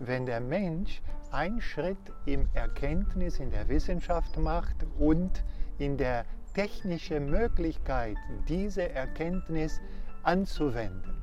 [0.00, 1.00] Wenn der Mensch
[1.30, 5.42] einen Schritt im Erkenntnis, in der Wissenschaft macht und
[5.78, 8.16] in der technischen Möglichkeit,
[8.48, 9.80] diese Erkenntnis
[10.22, 11.14] anzuwenden.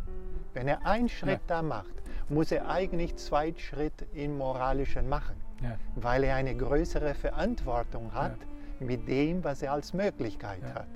[0.53, 1.47] Wenn er einen Schritt ja.
[1.47, 1.93] da macht,
[2.29, 5.77] muss er eigentlich zwei Schritte im Moralischen machen, ja.
[5.95, 8.50] weil er eine größere Verantwortung hat ja.
[8.81, 10.87] Mit dem, was er als Möglichkeit hat.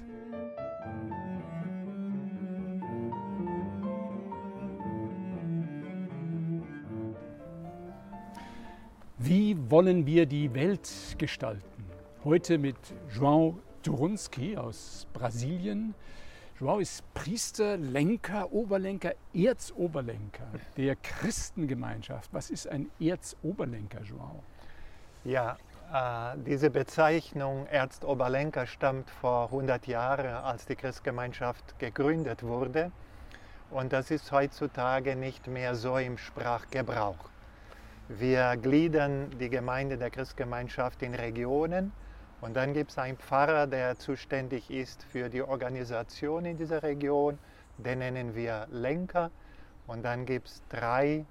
[9.17, 11.85] Wie wollen wir die Welt gestalten?
[12.23, 12.77] Heute mit
[13.11, 15.95] João Turunski aus Brasilien.
[16.59, 20.47] Joao ist Priester, Lenker, Oberlenker, Erzoberlenker
[20.77, 22.33] der Christengemeinschaft.
[22.33, 24.43] Was ist ein Erzoberlenker, Joao?
[25.23, 25.57] Ja,
[26.45, 32.91] diese Bezeichnung Erzoberlenker stammt vor 100 Jahren, als die Christgemeinschaft gegründet wurde.
[33.71, 37.29] Und das ist heutzutage nicht mehr so im Sprachgebrauch.
[38.07, 41.91] Wir gliedern die Gemeinde der Christgemeinschaft in Regionen
[42.41, 47.39] und dann gibt es einen Pfarrer, der zuständig ist für die Organisation in dieser Region.
[47.77, 49.31] Den nennen wir Lenker.
[49.87, 51.25] Und dann gibt es drei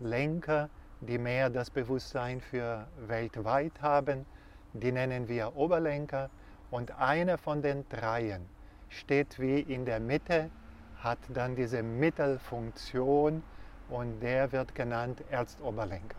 [0.00, 0.68] Lenker,
[1.00, 4.26] die mehr das Bewusstsein für weltweit haben.
[4.72, 6.30] Die nennen wir Oberlenker.
[6.70, 8.42] Und einer von den dreien
[8.88, 10.50] steht wie in der Mitte,
[10.98, 13.42] hat dann diese Mittelfunktion
[13.88, 16.18] und der wird genannt Erzoberlenker.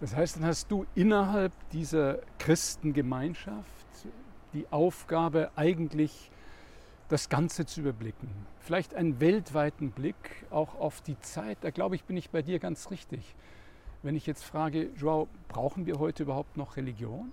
[0.00, 3.86] Das heißt, dann hast du innerhalb dieser Christengemeinschaft
[4.52, 6.30] die Aufgabe, eigentlich
[7.08, 8.28] das Ganze zu überblicken.
[8.58, 11.58] Vielleicht einen weltweiten Blick auch auf die Zeit.
[11.60, 13.36] Da glaube ich, bin ich bei dir ganz richtig.
[14.06, 17.32] Wenn ich jetzt frage, Joao, brauchen wir heute überhaupt noch Religion?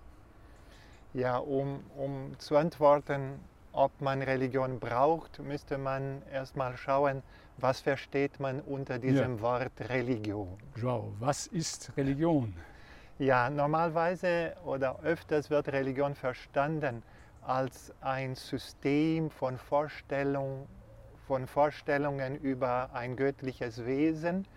[1.14, 3.40] Ja, um, um zu antworten,
[3.74, 7.22] ob man Religion braucht, müsste man erstmal schauen,
[7.58, 9.42] was versteht man unter diesem ja.
[9.42, 10.48] Wort Religion.
[10.76, 12.56] Joao, was ist Religion?
[13.20, 17.04] Ja, normalerweise oder öfters wird Religion verstanden
[17.44, 20.68] als ein System von, Vorstellung,
[21.28, 24.48] von Vorstellungen über ein göttliches Wesen.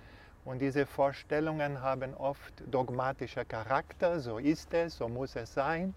[0.47, 5.93] Und diese Vorstellungen haben oft dogmatischer Charakter, so ist es, so muss es sein.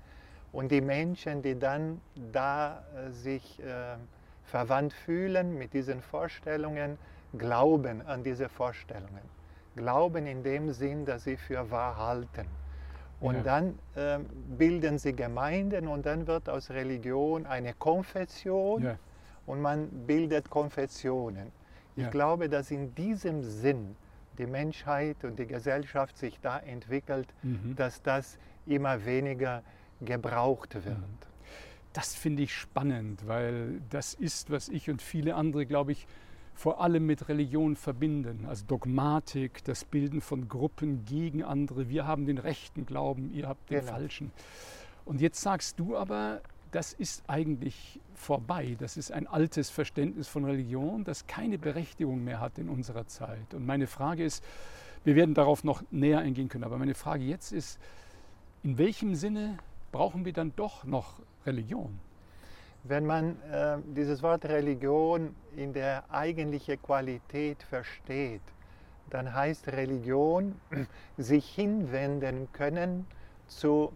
[0.51, 2.01] Und die Menschen, die dann
[2.31, 3.95] da äh, sich äh,
[4.45, 6.97] verwandt fühlen mit diesen Vorstellungen,
[7.37, 9.21] glauben an diese Vorstellungen.
[9.75, 12.47] Glauben in dem Sinn, dass sie für wahr halten.
[13.19, 13.43] Und ja.
[13.43, 14.17] dann äh,
[14.57, 18.95] bilden sie Gemeinden und dann wird aus Religion eine Konfession ja.
[19.45, 21.51] und man bildet Konfessionen.
[21.95, 22.09] Ich ja.
[22.09, 23.95] glaube, dass in diesem Sinn
[24.39, 27.75] die Menschheit und die Gesellschaft sich da entwickelt, mhm.
[27.75, 29.63] dass das immer weniger
[30.01, 30.97] gebraucht wird.
[31.93, 36.07] Das finde ich spannend, weil das ist, was ich und viele andere, glaube ich,
[36.53, 38.45] vor allem mit Religion verbinden.
[38.47, 41.89] Also Dogmatik, das Bilden von Gruppen gegen andere.
[41.89, 43.91] Wir haben den rechten Glauben, ihr habt den genau.
[43.93, 44.31] falschen.
[45.05, 48.75] Und jetzt sagst du aber, das ist eigentlich vorbei.
[48.79, 53.53] Das ist ein altes Verständnis von Religion, das keine Berechtigung mehr hat in unserer Zeit.
[53.53, 54.43] Und meine Frage ist,
[55.03, 57.79] wir werden darauf noch näher eingehen können, aber meine Frage jetzt ist,
[58.63, 59.57] in welchem Sinne
[59.91, 61.99] brauchen wir dann doch noch Religion?
[62.83, 68.41] Wenn man äh, dieses Wort Religion in der eigentlichen Qualität versteht,
[69.09, 70.55] dann heißt Religion
[71.17, 73.05] sich hinwenden können
[73.47, 73.91] zu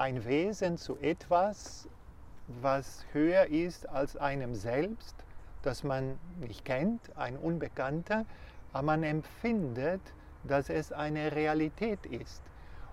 [0.00, 1.86] ein Wesen, zu etwas,
[2.62, 5.14] was höher ist als einem selbst,
[5.62, 8.24] das man nicht kennt, ein Unbekannter,
[8.72, 10.00] aber man empfindet,
[10.44, 12.42] dass es eine Realität ist.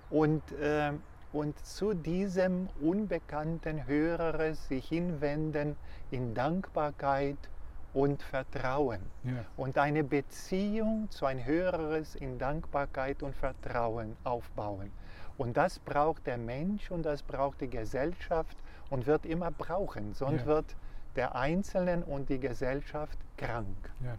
[0.09, 0.91] Und äh,
[1.33, 5.75] und zu diesem unbekannten Höheres sich hinwenden
[6.09, 7.37] in Dankbarkeit
[7.93, 9.01] und Vertrauen.
[9.23, 9.45] Ja.
[9.57, 14.89] Und eine Beziehung zu ein Höheres in Dankbarkeit und Vertrauen aufbauen.
[15.37, 18.57] Und das braucht der Mensch und das braucht die Gesellschaft
[18.89, 20.47] und wird immer brauchen, sonst ja.
[20.47, 20.75] wird
[21.15, 23.91] der Einzelne und die Gesellschaft krank.
[24.03, 24.17] Ja.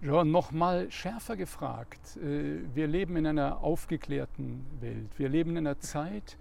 [0.00, 2.16] Ja, nochmal schärfer gefragt.
[2.18, 5.10] Äh, wir leben in einer aufgeklärten Welt.
[5.16, 6.36] Wir leben in einer Zeit,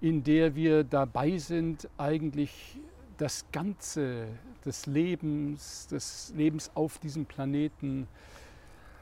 [0.00, 2.80] in der wir dabei sind, eigentlich
[3.16, 4.26] das Ganze
[4.64, 8.08] des Lebens, des Lebens auf diesem Planeten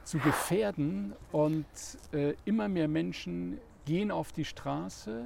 [0.04, 1.14] zu gefährden.
[1.30, 1.66] Und
[2.12, 5.24] äh, immer mehr Menschen gehen auf die Straße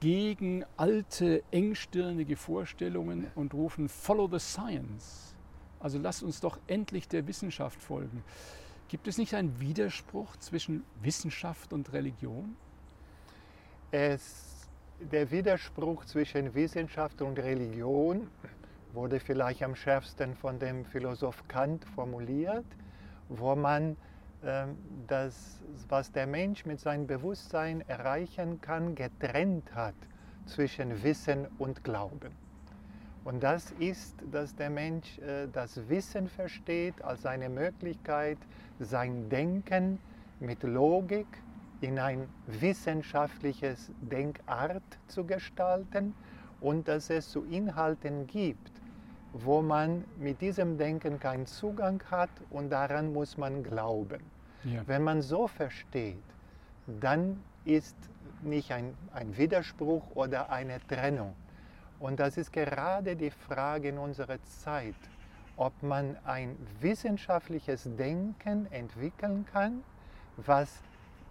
[0.00, 5.34] gegen alte, engstirnige Vorstellungen und rufen Follow the Science.
[5.80, 8.22] Also lasst uns doch endlich der Wissenschaft folgen.
[8.88, 12.56] Gibt es nicht einen Widerspruch zwischen Wissenschaft und Religion?
[13.90, 14.56] Es
[15.00, 18.28] der Widerspruch zwischen Wissenschaft und Religion
[18.94, 22.64] wurde vielleicht am schärfsten von dem Philosoph Kant formuliert,
[23.28, 23.96] wo man
[24.44, 24.76] ähm,
[25.06, 29.94] das, was der Mensch mit seinem Bewusstsein erreichen kann, getrennt hat
[30.46, 32.32] zwischen Wissen und Glauben.
[33.24, 38.38] Und das ist, dass der Mensch äh, das Wissen versteht als eine Möglichkeit,
[38.78, 39.98] sein Denken
[40.38, 41.26] mit Logik
[41.80, 46.14] in ein wissenschaftliches Denkart zu gestalten
[46.60, 48.75] und dass es zu Inhalten gibt,
[49.44, 54.22] wo man mit diesem Denken keinen Zugang hat und daran muss man glauben.
[54.64, 54.82] Ja.
[54.86, 56.22] Wenn man so versteht,
[56.86, 57.96] dann ist
[58.42, 61.34] nicht ein, ein Widerspruch oder eine Trennung.
[61.98, 64.94] Und das ist gerade die Frage in unserer Zeit,
[65.56, 69.82] ob man ein wissenschaftliches Denken entwickeln kann,
[70.36, 70.82] was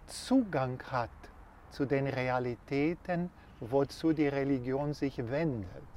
[0.06, 1.10] Zugang hat
[1.70, 3.30] zu den Realitäten,
[3.60, 5.95] wozu die Religion sich wendet.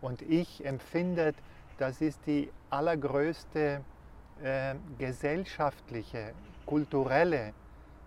[0.00, 1.34] Und ich empfinde,
[1.78, 3.80] das ist die allergrößte
[4.42, 6.32] äh, gesellschaftliche,
[6.66, 7.52] kulturelle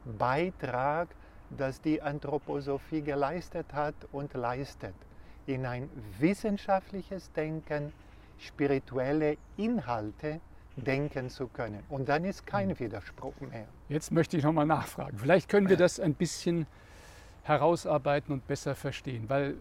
[0.06, 1.10] Beitrag,
[1.50, 4.96] das die Anthroposophie geleistet hat und leistet,
[5.46, 7.94] in ein wissenschaftliches Denken,
[8.40, 10.40] spirituelle Inhalte
[10.76, 11.84] denken zu können.
[11.90, 12.80] Und dann ist kein hm.
[12.80, 13.68] Widerspruch mehr.
[13.90, 15.18] Jetzt möchte ich nochmal nachfragen.
[15.18, 16.66] Vielleicht können wir das ein bisschen
[17.44, 19.56] herausarbeiten und besser verstehen, weil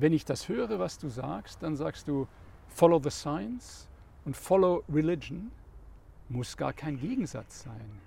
[0.00, 2.28] wenn ich das höre, was du sagst, dann sagst du,
[2.68, 3.88] follow the science
[4.24, 5.50] und follow religion
[6.28, 8.00] muss gar kein Gegensatz sein.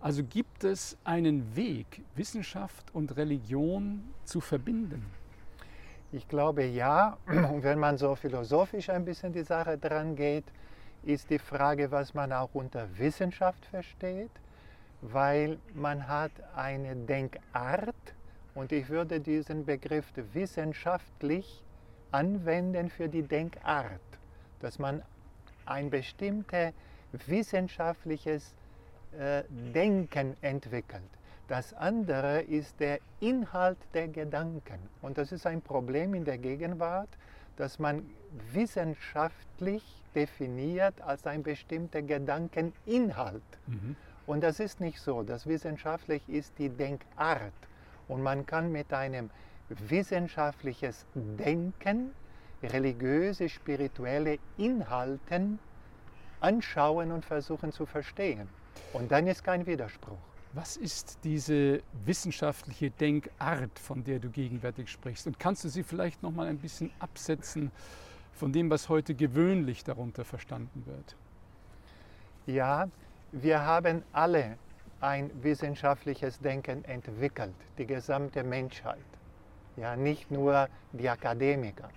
[0.00, 5.04] Also gibt es einen Weg, Wissenschaft und Religion zu verbinden?
[6.12, 7.18] Ich glaube ja.
[7.26, 10.44] Und wenn man so philosophisch ein bisschen die Sache dran geht,
[11.02, 14.30] ist die Frage, was man auch unter Wissenschaft versteht,
[15.02, 17.94] weil man hat eine Denkart
[18.54, 21.62] und ich würde diesen Begriff wissenschaftlich
[22.10, 24.00] anwenden für die Denkart,
[24.60, 25.02] dass man
[25.64, 26.72] ein bestimmtes
[27.12, 28.54] wissenschaftliches
[29.18, 29.42] äh,
[29.74, 31.02] Denken entwickelt.
[31.48, 34.78] Das andere ist der Inhalt der Gedanken.
[35.02, 37.10] Und das ist ein Problem in der Gegenwart,
[37.56, 38.08] dass man
[38.52, 39.82] wissenschaftlich
[40.14, 43.42] definiert als ein bestimmter Gedankeninhalt.
[43.66, 43.96] Mhm.
[44.26, 45.22] Und das ist nicht so.
[45.22, 47.52] Das wissenschaftlich ist die Denkart.
[48.12, 49.30] Und man kann mit einem
[49.70, 52.12] wissenschaftliches Denken
[52.62, 55.58] religiöse, spirituelle Inhalten
[56.40, 58.48] anschauen und versuchen zu verstehen.
[58.92, 60.18] Und dann ist kein Widerspruch.
[60.52, 65.26] Was ist diese wissenschaftliche Denkart, von der du gegenwärtig sprichst?
[65.26, 67.70] Und kannst du sie vielleicht noch mal ein bisschen absetzen
[68.34, 71.16] von dem, was heute gewöhnlich darunter verstanden wird?
[72.44, 72.88] Ja,
[73.32, 74.58] wir haben alle
[75.02, 78.98] ein wissenschaftliches Denken entwickelt, die gesamte Menschheit.
[79.76, 81.88] Ja, nicht nur die Akademiker.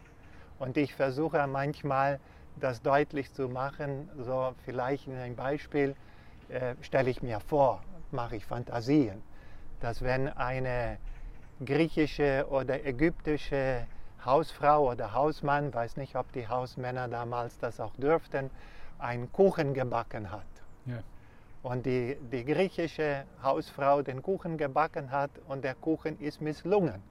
[0.58, 2.20] Und ich versuche manchmal,
[2.56, 5.96] das deutlich zu machen, so vielleicht in ein Beispiel
[6.50, 9.22] äh, stelle ich mir vor, mache ich Fantasien,
[9.82, 10.98] dass wenn eine
[11.64, 13.86] griechische oder ägyptische
[14.24, 18.50] Hausfrau oder Hausmann, weiß nicht, ob die Hausmänner damals das auch dürften,
[18.98, 20.55] einen Kuchen gebacken hat.
[21.66, 27.02] Und die, die griechische Hausfrau den Kuchen gebacken hat und der Kuchen ist misslungen.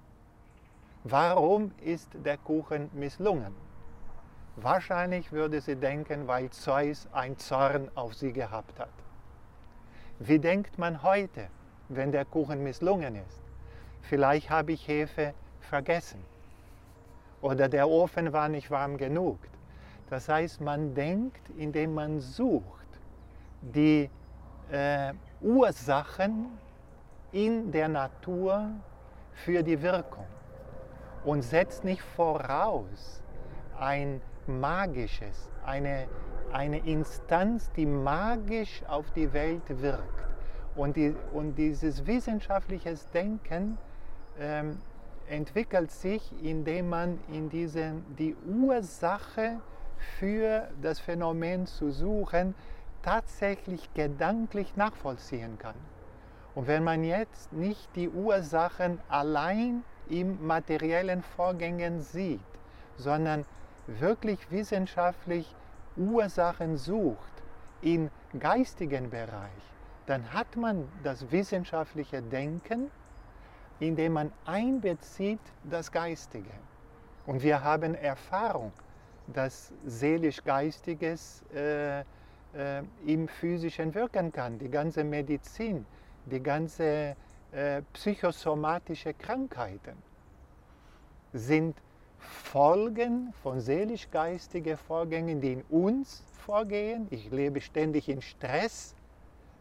[1.03, 3.53] Warum ist der Kuchen misslungen?
[4.55, 8.93] Wahrscheinlich würde sie denken, weil Zeus ein Zorn auf sie gehabt hat.
[10.20, 11.49] Wie denkt man heute,
[11.89, 13.43] wenn der Kuchen misslungen ist?
[14.03, 16.23] Vielleicht habe ich Hefe vergessen
[17.41, 19.41] oder der Ofen war nicht warm genug.
[20.11, 22.87] Das heißt, man denkt, indem man sucht,
[23.61, 24.08] die
[24.71, 26.59] äh, Ursachen
[27.33, 28.71] in der Natur
[29.33, 30.27] für die Wirkung
[31.25, 33.23] und setzt nicht voraus
[33.79, 36.06] ein magisches, eine
[36.55, 40.25] eine Instanz, die magisch auf die Welt wirkt.
[40.77, 43.77] Und, die, und dieses wissenschaftliche Denken
[44.39, 44.79] ähm,
[45.29, 49.61] entwickelt sich, indem man in diesem, die Ursache
[50.19, 52.55] für das Phänomen zu suchen,
[53.05, 55.75] tatsächlich gedanklich nachvollziehen kann.
[56.55, 62.41] Und wenn man jetzt nicht die Ursachen allein im materiellen Vorgängen sieht,
[62.96, 63.44] sondern
[63.87, 65.55] wirklich wissenschaftlich
[65.96, 67.32] Ursachen sucht
[67.82, 69.75] im geistigen Bereich,
[70.06, 72.91] dann hat man das wissenschaftliche Denken,
[73.81, 76.51] indem man einbezieht das Geistige.
[77.27, 78.73] Und wir haben Erfahrung,
[79.27, 82.05] dass seelisch-geistiges äh,
[82.56, 84.58] äh, im physischen wirken kann.
[84.58, 85.87] Die ganze Medizin,
[86.27, 87.17] die ganze
[87.53, 89.96] äh, psychosomatische Krankheiten.
[91.32, 91.77] sind
[92.19, 97.06] Folgen von seelisch-geistigen Vorgängen, die in uns vorgehen.
[97.11, 98.94] Ich lebe ständig in Stress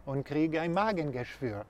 [0.05, 1.65] und kriege ein Magengeschwür.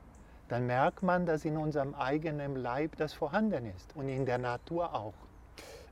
[0.50, 4.94] Dann merkt man, dass in unserem eigenen Leib das vorhanden ist und in der Natur
[4.94, 5.14] auch.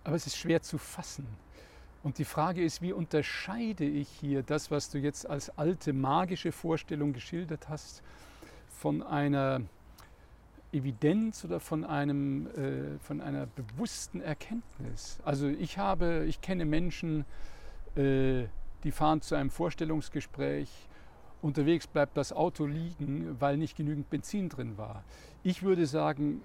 [0.04, 1.28] Aber es ist schwer zu fassen.
[2.04, 6.52] Und die Frage ist, wie unterscheide ich hier das, was du jetzt als alte magische
[6.52, 8.02] Vorstellung geschildert hast,
[8.70, 9.62] von einer
[10.72, 15.20] Evidenz oder von, einem, äh, von einer bewussten Erkenntnis?
[15.24, 17.26] Also ich habe, ich kenne Menschen,
[17.96, 18.46] äh,
[18.84, 20.70] die fahren zu einem Vorstellungsgespräch,
[21.44, 25.04] unterwegs bleibt das Auto liegen, weil nicht genügend Benzin drin war.
[25.44, 26.42] Ich würde sagen,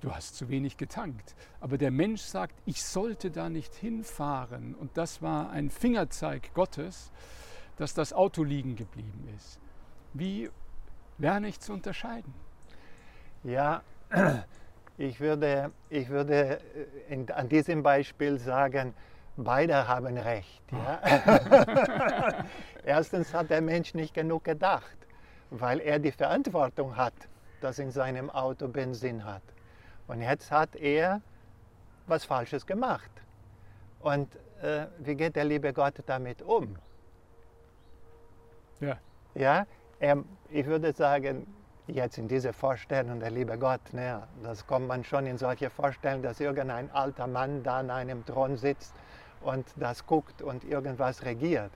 [0.00, 1.34] du hast zu wenig getankt.
[1.60, 4.74] Aber der Mensch sagt, ich sollte da nicht hinfahren.
[4.74, 7.12] Und das war ein Fingerzeig Gottes,
[7.76, 9.58] dass das Auto liegen geblieben ist.
[10.12, 10.50] Wie
[11.18, 12.34] lerne ich zu unterscheiden?
[13.44, 13.82] Ja,
[14.98, 18.94] ich würde, ich würde äh, in, an diesem Beispiel sagen,
[19.36, 20.62] beide haben recht.
[20.72, 22.44] Ja?
[22.84, 24.96] Erstens hat der Mensch nicht genug gedacht,
[25.50, 27.14] weil er die Verantwortung hat,
[27.60, 29.42] dass in seinem Auto Benzin hat.
[30.10, 31.20] Und jetzt hat er
[32.08, 33.10] was Falsches gemacht.
[34.00, 34.28] Und
[34.60, 36.76] äh, wie geht der liebe Gott damit um?
[38.80, 38.98] Ja.
[39.36, 39.66] Ja,
[40.00, 41.46] er, ich würde sagen,
[41.86, 46.24] jetzt in diese Vorstellung, der liebe Gott, ne, das kommt man schon in solche Vorstellungen,
[46.24, 48.92] dass irgendein alter Mann da an einem Thron sitzt
[49.42, 51.70] und das guckt und irgendwas regiert.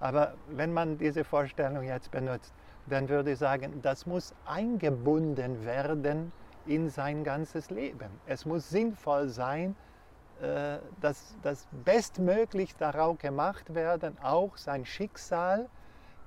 [0.00, 2.54] Aber wenn man diese Vorstellung jetzt benutzt,
[2.86, 6.32] dann würde ich sagen, das muss eingebunden werden
[6.66, 8.10] in sein ganzes Leben.
[8.26, 9.76] Es muss sinnvoll sein,
[10.40, 15.68] äh, dass das bestmöglich darauf gemacht werden, auch sein Schicksal,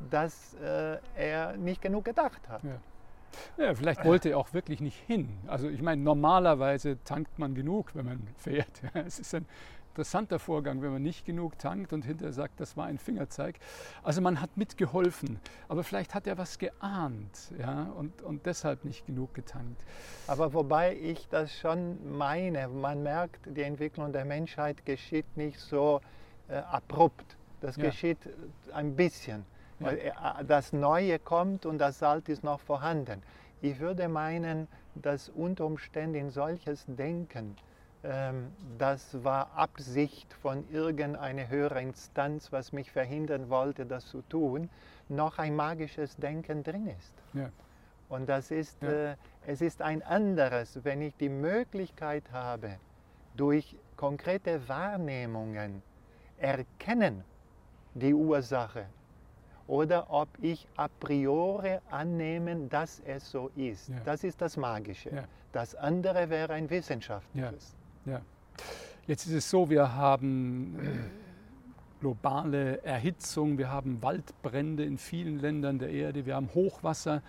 [0.10, 2.62] dass äh, er nicht genug gedacht hat.
[2.64, 3.66] Ja.
[3.66, 3.76] ja.
[3.76, 5.38] vielleicht wollte er auch wirklich nicht hin.
[5.48, 8.82] Also ich meine, normalerweise tankt man genug, wenn man fährt.
[8.94, 9.46] es ist ein
[9.98, 13.58] interessanter Vorgang, wenn man nicht genug tankt und hinterher sagt, das war ein Fingerzeig.
[14.04, 15.40] Also man hat mitgeholfen,
[15.70, 19.84] aber vielleicht hat er was geahnt ja, und, und deshalb nicht genug getankt.
[20.28, 26.00] Aber wobei ich das schon meine, man merkt, die Entwicklung der Menschheit geschieht nicht so
[26.48, 27.36] äh, abrupt.
[27.62, 27.86] Das ja.
[27.86, 28.20] geschieht
[28.74, 29.46] ein bisschen.
[29.80, 29.88] Ja.
[29.88, 30.12] Weil äh,
[30.46, 33.24] das Neue kommt und das Alte ist noch vorhanden.
[33.64, 37.56] Ich würde meinen, dass unter Umständen solches Denken
[38.78, 44.70] das war Absicht von irgendeiner höheren Instanz, was mich verhindern wollte, das zu tun,
[45.10, 47.14] noch ein magisches Denken drin ist.
[47.34, 47.50] Ja.
[48.10, 49.12] Und das ist, ja.
[49.12, 52.78] äh, es ist ein anderes, wenn ich die Möglichkeit habe,
[53.36, 55.82] durch konkrete Wahrnehmungen
[56.38, 57.24] erkennen
[57.94, 58.86] die Ursache
[59.68, 63.90] oder ob ich a priori annehmen, dass es so ist.
[63.90, 63.96] Ja.
[64.06, 65.28] Das ist das Magische.
[65.52, 67.76] Das andere wäre ein wissenschaftliches.
[68.08, 68.22] Ja.
[69.06, 75.78] Jetzt ist es so, wir haben äh, globale Erhitzung, wir haben Waldbrände in vielen Ländern
[75.78, 77.22] der Erde, wir haben Hochwasser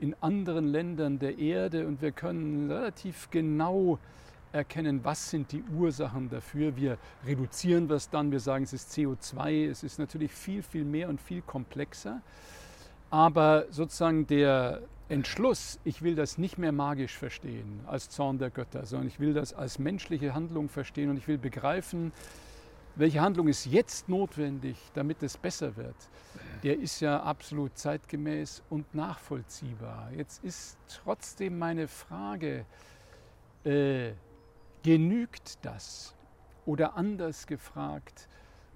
[0.00, 4.00] in anderen Ländern der Erde und wir können relativ genau
[4.50, 6.74] erkennen, was sind die Ursachen dafür.
[6.74, 11.08] Wir reduzieren das dann, wir sagen, es ist CO2, es ist natürlich viel, viel mehr
[11.08, 12.20] und viel komplexer.
[13.10, 18.86] Aber sozusagen der Entschluss, ich will das nicht mehr magisch verstehen als Zorn der Götter,
[18.86, 22.12] sondern ich will das als menschliche Handlung verstehen und ich will begreifen,
[22.96, 25.94] welche Handlung ist jetzt notwendig, damit es besser wird,
[26.64, 30.10] der ist ja absolut zeitgemäß und nachvollziehbar.
[30.16, 32.64] Jetzt ist trotzdem meine Frage,
[33.64, 34.12] äh,
[34.82, 36.14] genügt das?
[36.64, 38.28] Oder anders gefragt,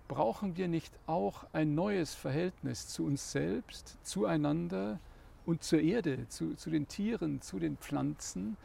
[0.06, 5.00] brauchen wir nicht auch ein neues Verhältnis zu uns selbst, zueinander,
[5.47, 8.56] und zur Erde, zu, zu den Tieren, zu den Pflanzen,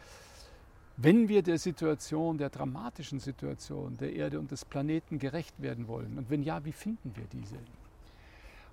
[0.97, 6.17] wenn wir der Situation, der dramatischen Situation der Erde und des Planeten gerecht werden wollen?
[6.17, 7.57] Und wenn ja, wie finden wir diese?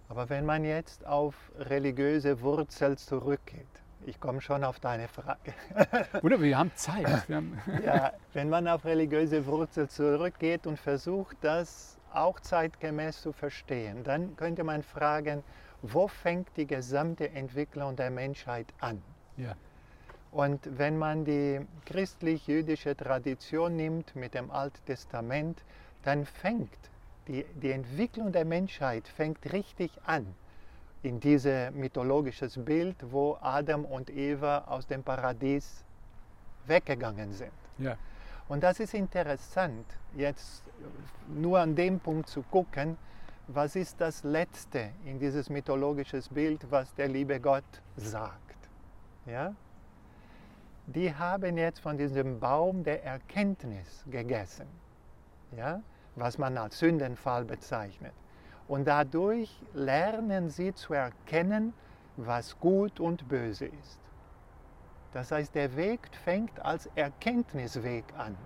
[0.09, 3.67] Aber wenn man jetzt auf religiöse Wurzeln zurückgeht,
[4.07, 5.55] ich komme schon auf deine Frage.
[6.23, 7.29] Oder wir haben Zeit.
[7.29, 13.33] Wir haben ja, wenn man auf religiöse Wurzeln zurückgeht und versucht, das auch zeitgemäß zu
[13.33, 15.43] verstehen, dann könnte man fragen,
[15.83, 19.03] wo fängt die gesamte Entwicklung der Menschheit an?
[19.37, 19.55] Ja.
[20.31, 25.63] Und wenn man die christlich-jüdische Tradition nimmt mit dem Alten Testament,
[26.03, 26.71] dann fängt
[27.29, 30.35] die, die Entwicklung der Menschheit fängt richtig an
[31.03, 35.85] in dieses mythologisches Bild, wo Adam und Eva aus dem Paradies
[36.67, 37.53] weggegangen sind.
[37.79, 37.97] Ja.
[38.49, 39.87] Und das ist interessant,
[40.17, 40.63] jetzt
[41.29, 42.97] nur an dem Punkt zu gucken,
[43.49, 47.65] was ist das Letzte in dieses mythologisches Bild, was der liebe Gott
[47.97, 48.57] sagt.
[49.27, 49.55] Ja?
[50.87, 54.67] die haben jetzt von diesem Baum der Erkenntnis gegessen,
[55.57, 55.81] ja?
[56.17, 58.13] was man als Sündenfall bezeichnet.
[58.69, 61.73] Und dadurch lernen sie zu erkennen,
[62.17, 64.01] was gut und böse ist.
[65.13, 68.37] Das heißt, der Weg fängt als Erkenntnisweg an.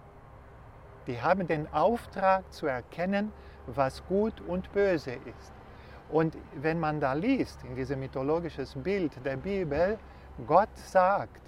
[1.06, 3.32] Die haben den Auftrag zu erkennen,
[3.66, 5.52] was gut und böse ist.
[6.10, 9.98] Und wenn man da liest, in diesem mythologischen Bild der Bibel,
[10.46, 11.40] Gott sagt,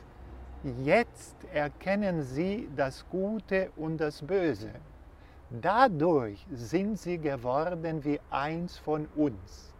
[0.83, 4.71] jetzt erkennen sie das Gute und das Böse.
[5.51, 9.75] Dadurch sind sie geworden wie eins von uns.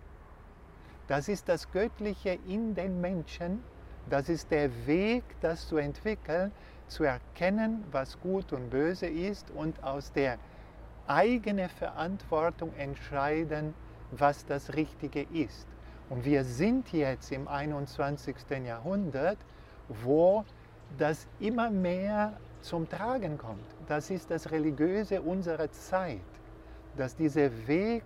[1.09, 3.63] Das ist das Göttliche in den Menschen.
[4.09, 6.53] Das ist der Weg, das zu entwickeln,
[6.87, 10.39] zu erkennen, was gut und böse ist und aus der
[11.09, 13.75] eigenen Verantwortung entscheiden,
[14.11, 15.67] was das Richtige ist.
[16.11, 18.37] Und wir sind jetzt im 21.
[18.65, 19.39] Jahrhundert,
[19.89, 20.45] wo
[20.97, 23.65] das immer mehr zum Tragen kommt.
[23.87, 26.21] Das ist das Religiöse unserer Zeit,
[26.97, 28.03] dass dieser Weg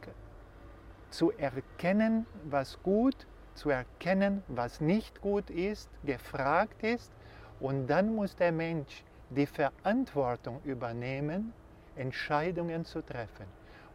[1.10, 7.12] zu erkennen, was gut, zu erkennen, was nicht gut ist, gefragt ist.
[7.60, 11.52] Und dann muss der Mensch die Verantwortung übernehmen,
[11.96, 13.46] Entscheidungen zu treffen.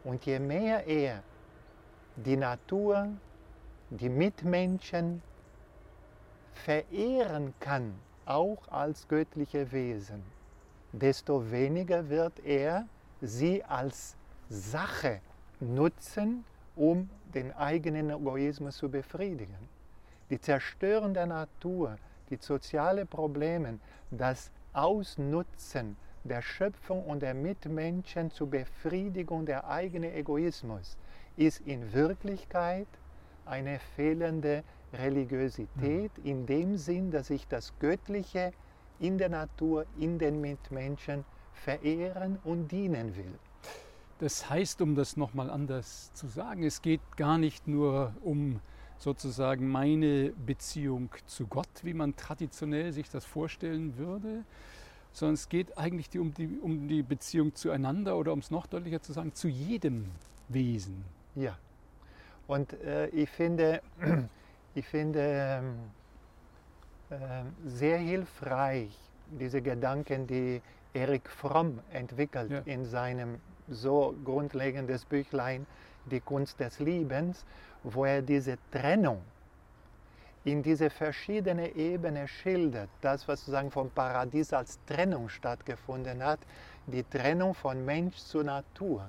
[0.04, 1.22] Und je mehr er
[2.16, 3.08] die Natur,
[3.90, 5.22] die Mitmenschen
[6.52, 7.94] verehren kann,
[8.26, 10.22] auch als göttliche Wesen,
[10.92, 12.86] desto weniger wird er
[13.20, 14.16] sie als
[14.48, 15.20] Sache
[15.60, 16.44] nutzen,
[16.76, 19.68] um den eigenen Egoismus zu befriedigen.
[20.30, 21.96] Die Zerstörung der Natur,
[22.30, 23.78] die sozialen Probleme,
[24.10, 30.96] das Ausnutzen der Schöpfung und der Mitmenschen zur Befriedigung der eigenen Egoismus
[31.36, 32.88] ist in Wirklichkeit
[33.44, 36.24] eine fehlende Religiosität mhm.
[36.24, 38.52] in dem Sinn, dass ich das Göttliche
[38.98, 43.38] in der Natur, in den Mitmenschen verehren und dienen will.
[44.18, 48.60] Das heißt, um das nochmal anders zu sagen, es geht gar nicht nur um
[48.98, 54.44] sozusagen meine Beziehung zu Gott, wie man traditionell sich das vorstellen würde,
[55.12, 59.02] sondern es geht eigentlich um die, um die Beziehung zueinander oder um es noch deutlicher
[59.02, 60.06] zu sagen, zu jedem
[60.48, 61.04] Wesen.
[61.34, 61.58] Ja.
[62.46, 63.82] Und äh, ich finde,
[64.74, 65.74] ich finde ähm,
[67.10, 68.90] äh, sehr hilfreich
[69.38, 70.62] diese Gedanken, die
[70.94, 72.58] Erik Fromm entwickelt ja.
[72.64, 75.66] in seinem so grundlegendes Büchlein
[76.10, 77.44] Die Kunst des Liebens,
[77.82, 79.20] wo er diese Trennung
[80.44, 82.88] in diese verschiedenen Ebenen schildert.
[83.00, 86.40] Das, was sozusagen vom Paradies als Trennung stattgefunden hat,
[86.86, 89.08] die Trennung von Mensch zu Natur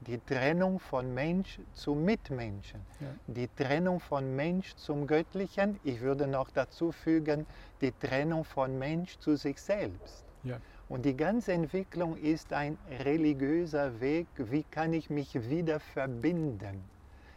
[0.00, 3.08] die Trennung von Mensch zu Mitmenschen, ja.
[3.26, 5.80] die Trennung von Mensch zum Göttlichen.
[5.84, 7.46] Ich würde noch dazu fügen,
[7.80, 10.24] die Trennung von Mensch zu sich selbst.
[10.44, 10.58] Ja.
[10.88, 14.28] Und die ganze Entwicklung ist ein religiöser Weg.
[14.36, 16.84] Wie kann ich mich wieder verbinden?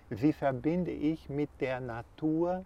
[0.10, 2.66] Wie verbinde ich mit der Natur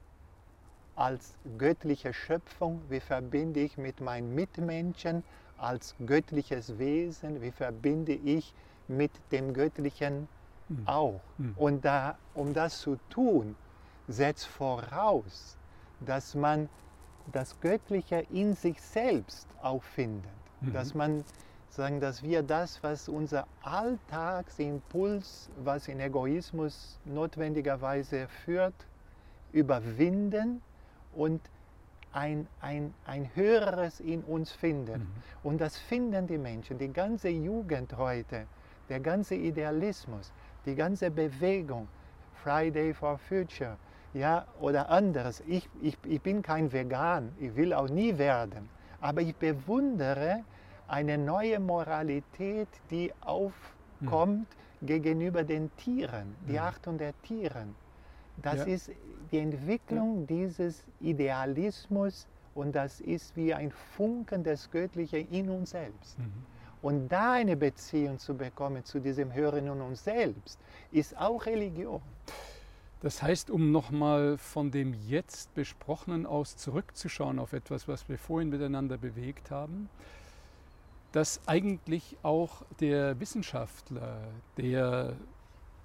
[0.95, 2.82] als göttliche Schöpfung?
[2.89, 5.23] Wie verbinde ich mit meinen Mitmenschen
[5.58, 7.41] als göttliches Wesen?
[7.41, 8.53] Wie verbinde ich
[8.88, 10.27] mit dem Göttlichen
[10.69, 10.88] mhm.
[10.88, 11.21] auch.
[11.38, 11.53] Mhm.
[11.58, 13.56] Und da, um das zu tun,
[14.08, 15.58] setzt voraus,
[16.01, 16.69] dass man
[17.32, 20.32] das Göttliche in sich selbst auch findet.
[20.62, 20.73] Mhm.
[20.73, 21.23] Dass man
[21.69, 28.75] sagen, dass wir das, was unser Alltagsimpuls, was in Egoismus notwendigerweise führt,
[29.53, 30.62] überwinden
[31.15, 31.41] und
[32.12, 35.02] ein, ein, ein höheres in uns finden.
[35.02, 35.08] Mhm.
[35.43, 38.47] Und das finden die Menschen, die ganze Jugend heute
[38.89, 40.32] der ganze Idealismus,
[40.65, 41.88] die ganze Bewegung,
[42.43, 43.78] Friday for Future,
[44.13, 45.41] ja, oder anderes.
[45.47, 48.69] Ich, ich, ich bin kein Vegan, ich will auch nie werden,
[49.02, 50.43] aber ich bewundere
[50.88, 54.47] eine neue Moralität, die aufkommt
[54.80, 54.88] hm.
[54.88, 56.65] gegenüber den Tieren, die hm.
[56.65, 57.76] Achtung der Tieren.
[58.41, 58.65] Das ja.
[58.65, 58.91] ist
[59.32, 66.19] die Entwicklung dieses Idealismus und das ist wie ein Funken des Göttlichen in uns selbst.
[66.19, 66.32] Mhm.
[66.82, 70.60] Und da eine Beziehung zu bekommen zu diesem Hören und uns selbst,
[70.91, 72.02] ist auch Religion.
[73.02, 78.50] Das heißt, um nochmal von dem jetzt Besprochenen aus zurückzuschauen auf etwas, was wir vorhin
[78.50, 79.89] miteinander bewegt haben,
[81.12, 84.19] dass eigentlich auch der Wissenschaftler,
[84.58, 85.15] der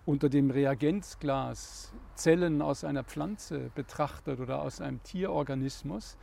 [0.08, 6.16] unter dem Reagenzglas Zellen aus einer Pflanze betrachtet oder aus einem Tierorganismus,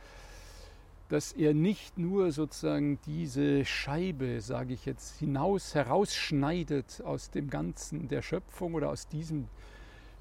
[1.08, 8.08] dass er nicht nur sozusagen diese Scheibe, sage ich jetzt, hinaus herausschneidet aus dem Ganzen
[8.08, 9.46] der Schöpfung oder aus diesem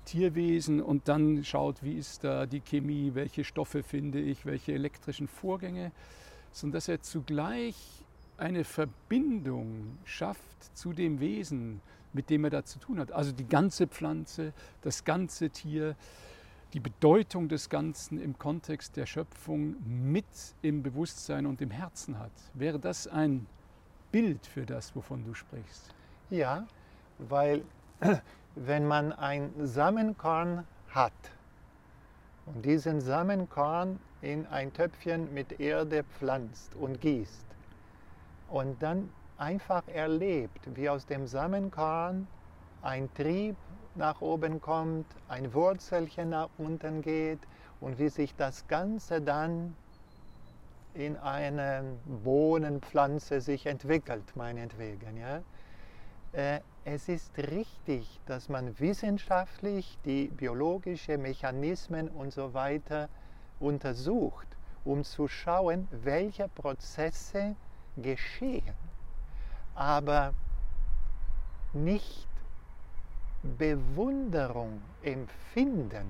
[0.05, 5.27] Tierwesen und dann schaut, wie ist da die Chemie, welche Stoffe finde ich, welche elektrischen
[5.27, 5.91] Vorgänge,
[6.51, 7.75] sondern dass er zugleich
[8.37, 11.81] eine Verbindung schafft zu dem Wesen,
[12.15, 13.11] mit dem er da zu tun hat.
[13.11, 15.95] Also die ganze Pflanze, das ganze Tier,
[16.73, 20.25] die Bedeutung des Ganzen im Kontext der Schöpfung mit
[20.61, 22.31] im Bewusstsein und im Herzen hat.
[22.53, 23.45] Wäre das ein
[24.11, 25.93] Bild für das, wovon du sprichst?
[26.29, 26.65] Ja,
[27.19, 27.63] weil
[28.55, 31.13] wenn man ein Samenkorn hat
[32.45, 37.45] und diesen Samenkorn in ein Töpfchen mit Erde pflanzt und gießt
[38.49, 42.27] und dann einfach erlebt, wie aus dem Samenkorn
[42.81, 43.55] ein Trieb
[43.95, 47.39] nach oben kommt, ein Wurzelchen nach unten geht
[47.79, 49.75] und wie sich das Ganze dann
[50.93, 55.17] in eine Bohnenpflanze sich entwickelt, meinetwegen.
[55.17, 55.41] Ja?
[56.31, 63.09] Äh, es ist richtig, dass man wissenschaftlich die biologischen Mechanismen und so weiter
[63.59, 64.47] untersucht,
[64.83, 67.55] um zu schauen, welche Prozesse
[67.97, 68.75] geschehen,
[69.75, 70.33] aber
[71.73, 72.27] nicht
[73.43, 76.09] Bewunderung empfinden,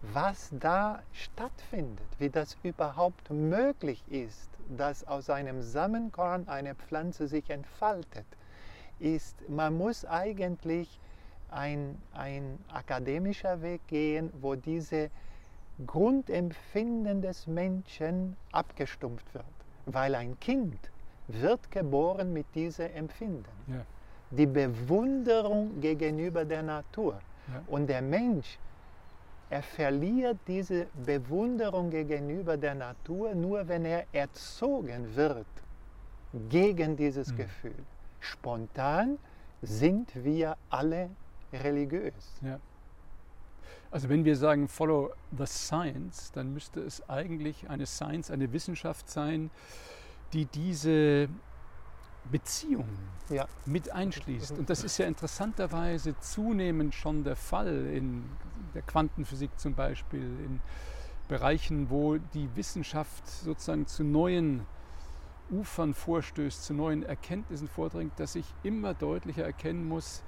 [0.00, 7.50] was da stattfindet, wie das überhaupt möglich ist, dass aus einem Samenkorn eine Pflanze sich
[7.50, 8.26] entfaltet,
[8.98, 11.00] ist, man muss eigentlich
[11.50, 15.10] ein, ein akademischer Weg gehen, wo diese
[15.86, 19.44] Grundempfinden des Menschen abgestumpft wird.
[19.86, 20.90] Weil ein Kind
[21.28, 23.44] wird geboren mit diesem Empfinden.
[23.66, 23.84] Ja.
[24.30, 27.20] Die Bewunderung gegenüber der Natur.
[27.48, 27.62] Ja.
[27.66, 28.58] Und der Mensch,
[29.50, 35.46] er verliert diese Bewunderung gegenüber der Natur nur, wenn er erzogen wird
[36.50, 37.36] gegen dieses mhm.
[37.36, 37.84] Gefühl.
[38.20, 39.18] Spontan
[39.62, 41.08] sind wir alle
[41.52, 42.38] religiös.
[42.42, 42.60] Ja.
[43.90, 49.08] Also wenn wir sagen Follow the Science, dann müsste es eigentlich eine Science, eine Wissenschaft
[49.08, 49.50] sein,
[50.32, 51.28] die diese
[52.30, 52.88] Beziehung
[53.30, 53.46] ja.
[53.66, 54.52] mit einschließt.
[54.52, 58.24] Und das ist ja interessanterweise zunehmend schon der Fall in
[58.74, 60.60] der Quantenphysik zum Beispiel, in
[61.28, 64.66] Bereichen, wo die Wissenschaft sozusagen zu neuen
[65.50, 70.22] Ufern vorstößt, zu neuen Erkenntnissen vordringt, dass ich immer deutlicher erkennen muss,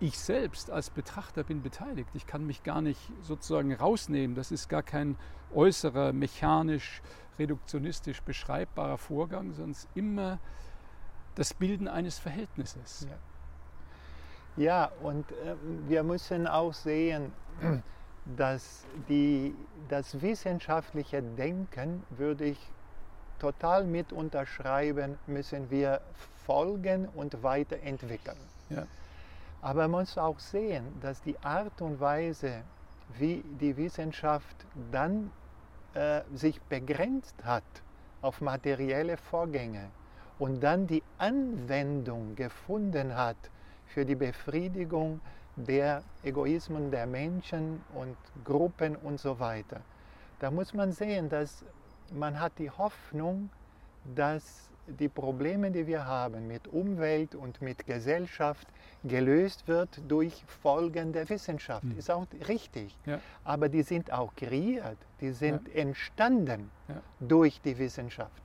[0.00, 2.08] ich selbst als Betrachter bin beteiligt.
[2.14, 4.34] Ich kann mich gar nicht sozusagen rausnehmen.
[4.34, 5.16] Das ist gar kein
[5.54, 7.02] äußerer, mechanisch,
[7.40, 10.38] reduktionistisch beschreibbarer Vorgang, sondern immer
[11.34, 13.06] das Bilden eines Verhältnisses.
[14.56, 15.56] Ja, ja und äh,
[15.88, 17.32] wir müssen auch sehen,
[18.36, 19.54] dass die,
[19.88, 22.58] das wissenschaftliche Denken, würde ich
[23.38, 26.00] total mit unterschreiben, müssen wir
[26.44, 28.36] folgen und weiterentwickeln.
[28.68, 28.86] Ja.
[29.62, 32.62] Aber man muss auch sehen, dass die Art und Weise,
[33.18, 34.56] wie die Wissenschaft
[34.92, 35.30] dann
[35.94, 37.64] äh, sich begrenzt hat
[38.22, 39.90] auf materielle Vorgänge
[40.38, 43.36] und dann die Anwendung gefunden hat
[43.86, 45.20] für die Befriedigung
[45.56, 49.80] der Egoismen der Menschen und Gruppen und so weiter.
[50.38, 51.64] Da muss man sehen, dass
[52.12, 53.50] man hat die Hoffnung,
[54.14, 58.66] dass die Probleme, die wir haben mit Umwelt und mit Gesellschaft,
[59.04, 61.84] gelöst wird durch folgende Wissenschaft.
[61.84, 61.98] Mhm.
[61.98, 62.96] Ist auch richtig.
[63.06, 63.20] Ja.
[63.44, 65.82] Aber die sind auch kreiert, die sind ja.
[65.82, 66.96] entstanden ja.
[67.20, 68.42] durch die Wissenschaft.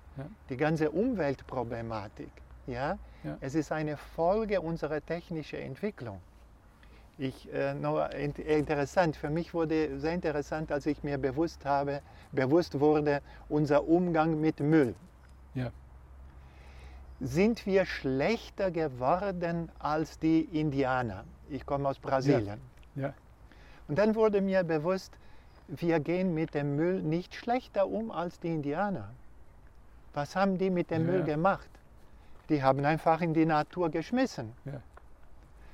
[0.49, 2.31] Die ganze Umweltproblematik,
[2.67, 2.97] ja?
[3.41, 6.21] es ist eine Folge unserer technischen Entwicklung.
[7.17, 12.79] Ich, äh, noch interessant, für mich wurde sehr interessant, als ich mir bewusst habe, bewusst
[12.79, 14.95] wurde, unser Umgang mit Müll.
[15.53, 15.71] Ja
[17.19, 21.23] sind wir schlechter geworden als die Indianer.
[21.49, 22.59] Ich komme aus Brasilien.
[22.95, 23.07] Ja.
[23.07, 23.13] ja.
[23.87, 25.13] Und dann wurde mir bewusst,
[25.67, 29.09] wir gehen mit dem Müll nicht schlechter um als die Indianer.
[30.13, 31.11] Was haben die mit dem ja.
[31.11, 31.69] Müll gemacht?
[32.49, 34.53] Die haben einfach in die Natur geschmissen.
[34.65, 34.81] Ja.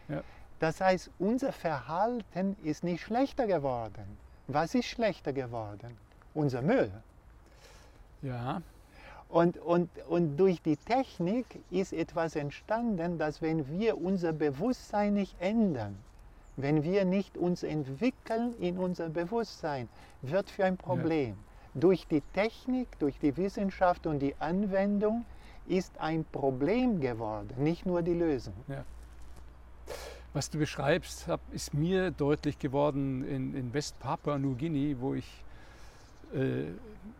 [0.08, 0.24] Ja.
[0.60, 4.18] Das heißt, unser Verhalten ist nicht schlechter geworden.
[4.48, 5.98] Was ist schlechter geworden?
[6.34, 6.92] Unser Müll.
[8.22, 8.62] Ja.
[9.32, 15.36] Und, und, und durch die Technik ist etwas entstanden, dass wenn wir unser Bewusstsein nicht
[15.40, 15.98] ändern,
[16.58, 19.88] wenn wir nicht uns entwickeln in unser Bewusstsein,
[20.22, 21.30] wird für ein Problem.
[21.30, 21.80] Ja.
[21.80, 25.24] Durch die Technik, durch die Wissenschaft und die Anwendung
[25.66, 28.54] ist ein Problem geworden, nicht nur die Lösung.
[28.68, 28.84] Ja.
[30.34, 35.44] Was du beschreibst, ist mir deutlich geworden in, in West-Papua-New-Guinea, wo ich
[36.34, 36.66] äh,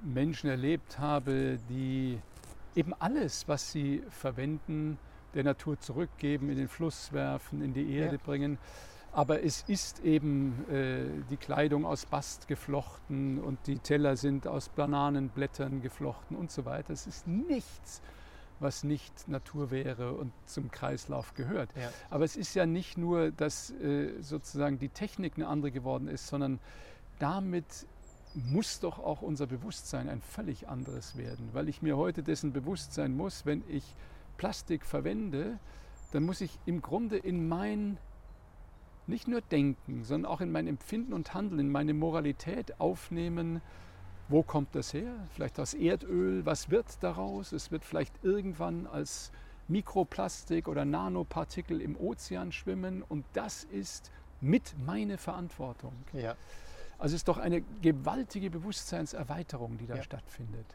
[0.04, 2.20] Menschen erlebt habe, die
[2.76, 4.98] eben alles, was sie verwenden,
[5.34, 8.22] der Natur zurückgeben, in den Fluss werfen, in die Erde ja.
[8.24, 8.58] bringen.
[9.14, 14.70] Aber es ist eben äh, die Kleidung aus Bast geflochten und die Teller sind aus
[14.70, 16.94] Bananenblättern geflochten und so weiter.
[16.94, 18.02] Es ist nichts,
[18.62, 21.70] was nicht Natur wäre und zum Kreislauf gehört.
[21.76, 21.90] Ja.
[22.10, 26.28] Aber es ist ja nicht nur, dass äh, sozusagen die Technik eine andere geworden ist,
[26.28, 26.60] sondern
[27.20, 27.66] damit
[28.36, 32.94] muss doch auch unser Bewusstsein ein völlig anderes werden, weil ich mir heute dessen bewusst
[32.94, 33.84] sein muss, wenn ich
[34.38, 35.60] Plastik verwende,
[36.12, 37.98] dann muss ich im Grunde in mein
[39.08, 43.62] nicht nur Denken, sondern auch in mein Empfinden und Handeln, in meine Moralität aufnehmen,
[44.30, 45.14] wo kommt das her?
[45.34, 47.52] Vielleicht aus Erdöl, was wird daraus?
[47.52, 49.32] Es wird vielleicht irgendwann als
[49.68, 55.94] Mikroplastik oder Nanopartikel im Ozean schwimmen und das ist mit meine Verantwortung.
[56.14, 56.36] Ja.
[57.02, 60.04] Also es ist doch eine gewaltige Bewusstseinserweiterung, die da Ja.
[60.04, 60.68] stattfindet.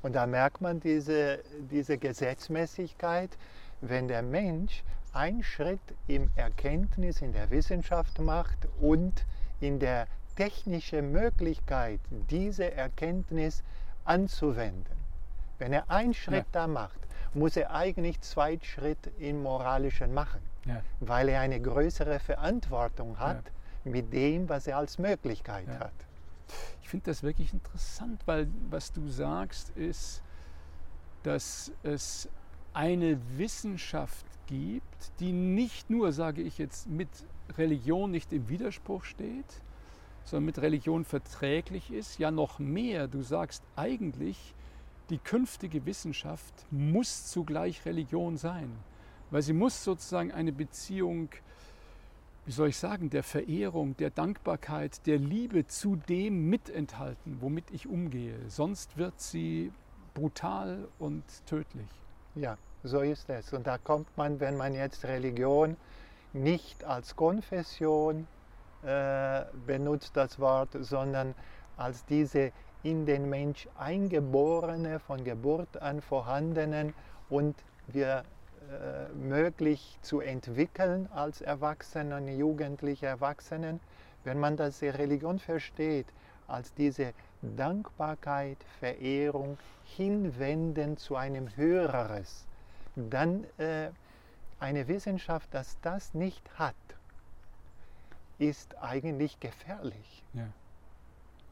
[0.00, 3.36] Und da merkt man diese, diese Gesetzmäßigkeit,
[3.80, 9.26] wenn der Mensch einen Schritt im Erkenntnis, in der Wissenschaft macht und
[9.60, 11.98] in der technischen Möglichkeit,
[12.30, 13.64] diese Erkenntnis
[14.04, 14.94] anzuwenden.
[15.58, 17.00] Wenn er einen Schritt da macht,
[17.34, 20.82] muss er eigentlich zwei Schritte im Moralischen machen, Ja.
[21.00, 23.42] weil er eine größere Verantwortung hat
[23.84, 25.80] mit dem, was er als Möglichkeit Ja.
[25.80, 25.92] hat.
[26.82, 30.22] Ich finde das wirklich interessant, weil was du sagst, ist,
[31.22, 32.28] dass es
[32.74, 37.08] eine Wissenschaft gibt, die nicht nur, sage ich jetzt, mit
[37.56, 39.62] Religion nicht im Widerspruch steht,
[40.24, 42.18] sondern mit Religion verträglich ist.
[42.18, 44.54] Ja, noch mehr, du sagst eigentlich,
[45.10, 48.70] die künftige Wissenschaft muss zugleich Religion sein,
[49.30, 51.30] weil sie muss sozusagen eine Beziehung
[52.44, 57.70] wie soll ich sagen, der Verehrung, der Dankbarkeit, der Liebe zu dem mit enthalten, womit
[57.70, 58.36] ich umgehe.
[58.48, 59.72] Sonst wird sie
[60.14, 61.88] brutal und tödlich.
[62.34, 63.52] Ja, so ist es.
[63.52, 65.76] Und da kommt man, wenn man jetzt Religion
[66.32, 68.26] nicht als Konfession
[68.82, 71.34] äh, benutzt, das Wort, sondern
[71.76, 72.50] als diese
[72.82, 76.92] in den Mensch eingeborene, von Geburt an vorhandenen
[77.30, 77.54] und
[77.86, 78.24] wir
[78.70, 83.80] äh, möglich zu entwickeln als Erwachsenen, Jugendliche, Erwachsenen,
[84.24, 86.06] wenn man das die Religion versteht,
[86.46, 92.46] als diese Dankbarkeit, Verehrung, Hinwenden zu einem Höheres,
[92.94, 93.90] dann äh,
[94.60, 96.74] eine Wissenschaft, das das nicht hat,
[98.38, 100.24] ist eigentlich gefährlich.
[100.34, 100.48] Ja.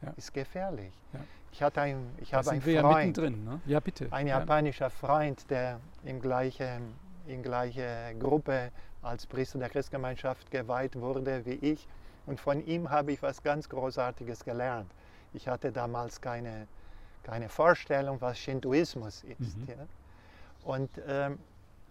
[0.03, 0.13] Ja.
[0.17, 0.93] Ist gefährlich.
[1.13, 1.21] Ja.
[1.53, 3.45] Ich, hatte ein, ich habe einen wir ja Freund, mittendrin.
[3.45, 3.61] Ne?
[3.67, 4.09] Ja, bitte.
[4.11, 4.39] ein ja.
[4.39, 6.81] japanischer Freund, der in gleiche,
[7.27, 8.71] in gleiche Gruppe
[9.03, 11.89] als Priester der Christgemeinschaft geweiht wurde wie ich.
[12.27, 14.91] Und von ihm habe ich was ganz Großartiges gelernt.
[15.33, 16.67] Ich hatte damals keine,
[17.23, 19.59] keine Vorstellung, was Shintoismus ist.
[19.59, 19.67] Mhm.
[19.69, 19.87] Ja?
[20.65, 21.39] Und, ähm,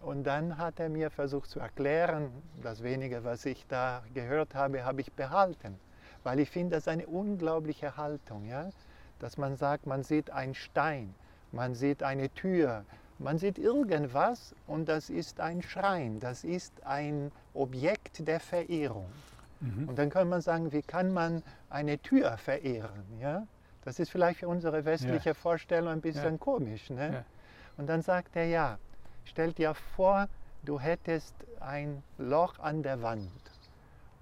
[0.00, 2.30] und dann hat er mir versucht zu erklären,
[2.62, 5.78] das wenige, was ich da gehört habe, habe ich behalten.
[6.22, 8.70] Weil ich finde, das ist eine unglaubliche Haltung, ja?
[9.20, 11.14] Dass man sagt, man sieht einen Stein,
[11.52, 12.84] man sieht eine Tür,
[13.18, 19.10] man sieht irgendwas und das ist ein Schrein, das ist ein Objekt der Verehrung.
[19.60, 19.88] Mhm.
[19.88, 23.04] Und dann kann man sagen, wie kann man eine Tür verehren?
[23.20, 23.46] Ja?
[23.84, 26.38] Das ist vielleicht für unsere westliche Vorstellung ein bisschen Ja.
[26.38, 26.90] komisch.
[26.90, 27.12] Ne?
[27.12, 27.24] Ja.
[27.76, 28.78] Und dann sagt er, ja,
[29.24, 30.28] stell dir vor,
[30.64, 33.30] du hättest ein Loch an der Wand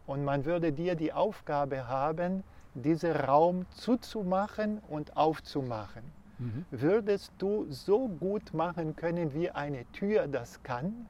[0.06, 2.42] und man würde dir die Aufgabe haben,
[2.78, 6.02] diesen Raum zuzumachen und aufzumachen.
[6.38, 6.64] Mhm.
[6.70, 11.06] Würdest du so gut machen können, wie eine Tür das kann?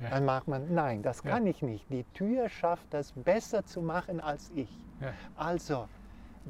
[0.00, 0.10] Ja.
[0.10, 1.30] Dann macht man, nein, das Ja.
[1.32, 1.84] kann ich nicht.
[1.90, 4.70] Die Tür schafft das besser zu machen als ich.
[5.00, 5.12] Ja.
[5.36, 5.88] Also,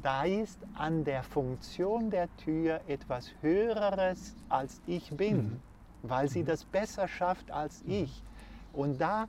[0.03, 5.59] da ist an der Funktion der Tür etwas Höheres als ich bin, Mhm.
[6.03, 8.23] weil sie das besser schafft als ich.
[8.71, 9.27] Und da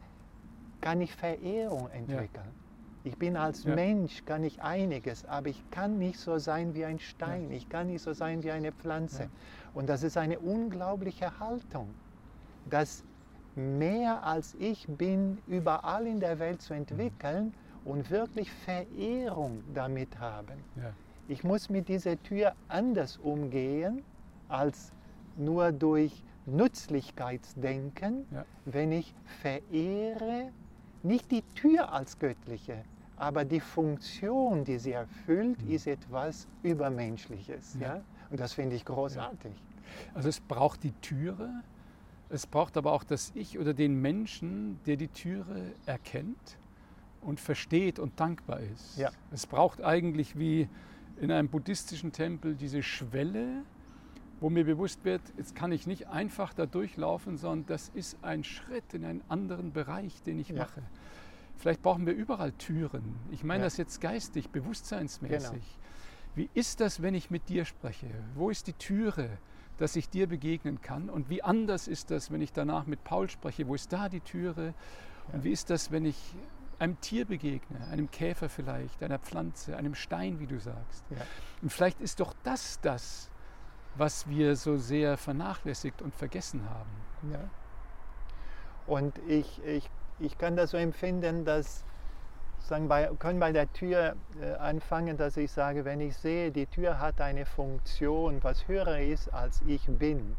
[0.83, 2.60] kann ich Verehrung entwickeln.
[3.03, 3.75] Ich bin als Ja.
[3.75, 7.87] Mensch, kann ich einiges, aber ich kann nicht so sein wie ein Stein, ich kann
[7.87, 9.25] nicht so sein wie eine Pflanze.
[9.25, 9.29] Ja.
[9.75, 11.89] Und das ist eine unglaubliche Haltung,
[12.69, 13.05] das
[13.57, 20.59] mehr als ich bin überall in der Welt zu entwickeln und wirklich Verehrung damit haben.
[20.77, 20.93] Ja.
[21.29, 24.03] Ich muss mit dieser Tür anders umgehen
[24.49, 24.93] als
[25.37, 28.45] nur durch Nützlichkeitsdenken, Ja.
[28.65, 30.51] wenn ich verehre
[31.03, 32.85] nicht die Tür als göttliche,
[33.17, 37.77] aber die Funktion, die sie erfüllt, ist etwas Übermenschliches.
[37.81, 37.97] Ja.
[37.97, 38.03] Ja.
[38.31, 39.53] Und das finde ich großartig.
[40.15, 41.63] Also es braucht die Türe,
[42.29, 46.57] es braucht aber auch das Ich oder den Menschen, der die Türe erkennt
[47.23, 48.97] und versteht und dankbar ist.
[48.97, 49.11] Ja.
[49.33, 50.69] Es braucht eigentlich wie
[51.21, 53.65] in einem buddhistischen Tempel diese Schwelle,
[54.41, 58.43] wo mir bewusst wird, jetzt kann ich nicht einfach da durchlaufen, sondern das ist ein
[58.43, 60.57] Schritt in einen anderen Bereich, den ich Ja.
[60.65, 60.83] mache.
[61.57, 63.15] Vielleicht brauchen wir überall Türen.
[63.31, 63.67] Ich meine Ja.
[63.67, 65.51] das jetzt geistig, bewusstseinsmäßig.
[65.51, 66.35] Genau.
[66.35, 68.09] Wie ist das, wenn ich mit dir spreche?
[68.35, 69.39] Wo ist die Türe,
[69.77, 71.11] dass ich dir begegnen kann?
[71.11, 73.67] Und wie anders ist das, wenn ich danach mit Paul spreche?
[73.69, 74.75] Wo ist da die Türe?
[75.29, 75.45] Und Ja.
[75.45, 76.35] wie ist das, wenn ich
[76.79, 81.05] einem Tier begegne, einem Käfer vielleicht, einer Pflanze, einem Stein, wie du sagst?
[81.11, 81.27] Ja.
[81.61, 83.30] Und vielleicht ist doch das das,
[83.95, 86.91] was wir so sehr vernachlässigt und vergessen haben.
[87.33, 87.41] Ja.
[88.87, 91.85] Und ich, ich, ich kann das so empfinden, dass
[92.59, 96.67] sagen, bei, können bei der Tür äh, anfangen, dass ich sage, wenn ich sehe, die
[96.67, 100.37] Tür hat eine Funktion, was höher ist als ich bin,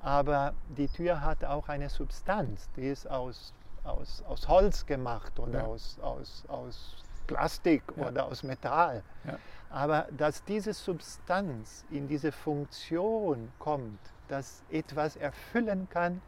[0.00, 3.52] aber die Tür hat auch eine Substanz, die ist aus,
[3.84, 5.64] aus, aus Holz gemacht oder Ja.
[5.66, 6.96] aus, aus, aus
[7.28, 8.08] Plastik Ja.
[8.08, 9.04] oder aus Metall.
[9.24, 9.38] Ja.
[9.70, 16.20] Aber dass diese Substanz in diese Funktion kommt, dass etwas erfüllen kann,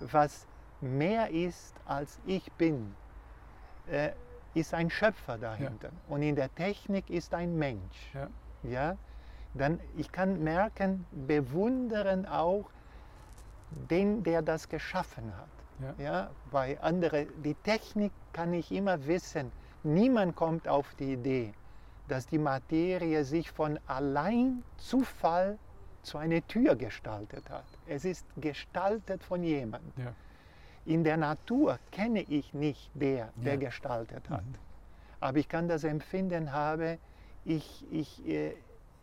[0.00, 0.46] was
[0.80, 2.94] mehr ist als ich bin,
[3.90, 4.12] äh,
[4.54, 5.90] ist ein Schöpfer dahinter.
[6.08, 8.12] Und in der Technik ist ein Mensch.
[8.14, 8.28] Ja.
[8.62, 8.96] Ja?
[9.54, 12.70] Dann ich kann merken, bewundern auch
[13.90, 15.48] den, der das geschaffen hat.
[15.98, 16.04] Ja.
[16.04, 19.50] Ja, bei andere, die Technik kann ich immer wissen.
[19.84, 21.52] Niemand kommt auf die Idee,
[22.08, 25.58] dass die Materie sich von allein Zufall
[26.02, 27.64] zu einer Tür gestaltet hat.
[27.86, 29.92] Es ist gestaltet von jemandem.
[30.04, 30.12] Ja.
[30.86, 33.60] In der Natur kenne ich nicht der, der Ja.
[33.60, 34.44] gestaltet hat.
[34.44, 34.54] Mhm.
[35.20, 36.98] Aber ich kann das Empfinden haben,
[37.44, 38.54] ich, ich, äh,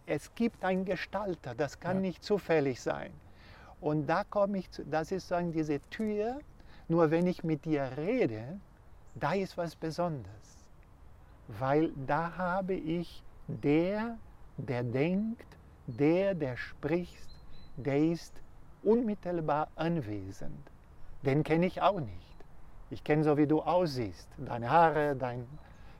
[0.08, 2.02] es gibt einen Gestalter, das kann Ja.
[2.02, 3.12] nicht zufällig sein.
[3.80, 6.40] Und da komme ich zu, das ist sagen, diese Tür,
[6.88, 8.60] nur wenn ich mit dir rede,
[9.16, 10.61] da ist was Besonderes.
[11.48, 14.18] Weil da habe ich der,
[14.58, 15.46] der denkt,
[15.88, 17.28] der, der spricht,
[17.76, 18.34] der ist
[18.84, 20.70] unmittelbar anwesend.
[21.24, 22.36] Den kenne ich auch nicht.
[22.90, 24.28] Ich kenne so, wie du aussiehst.
[24.38, 25.48] Deine Haare, dein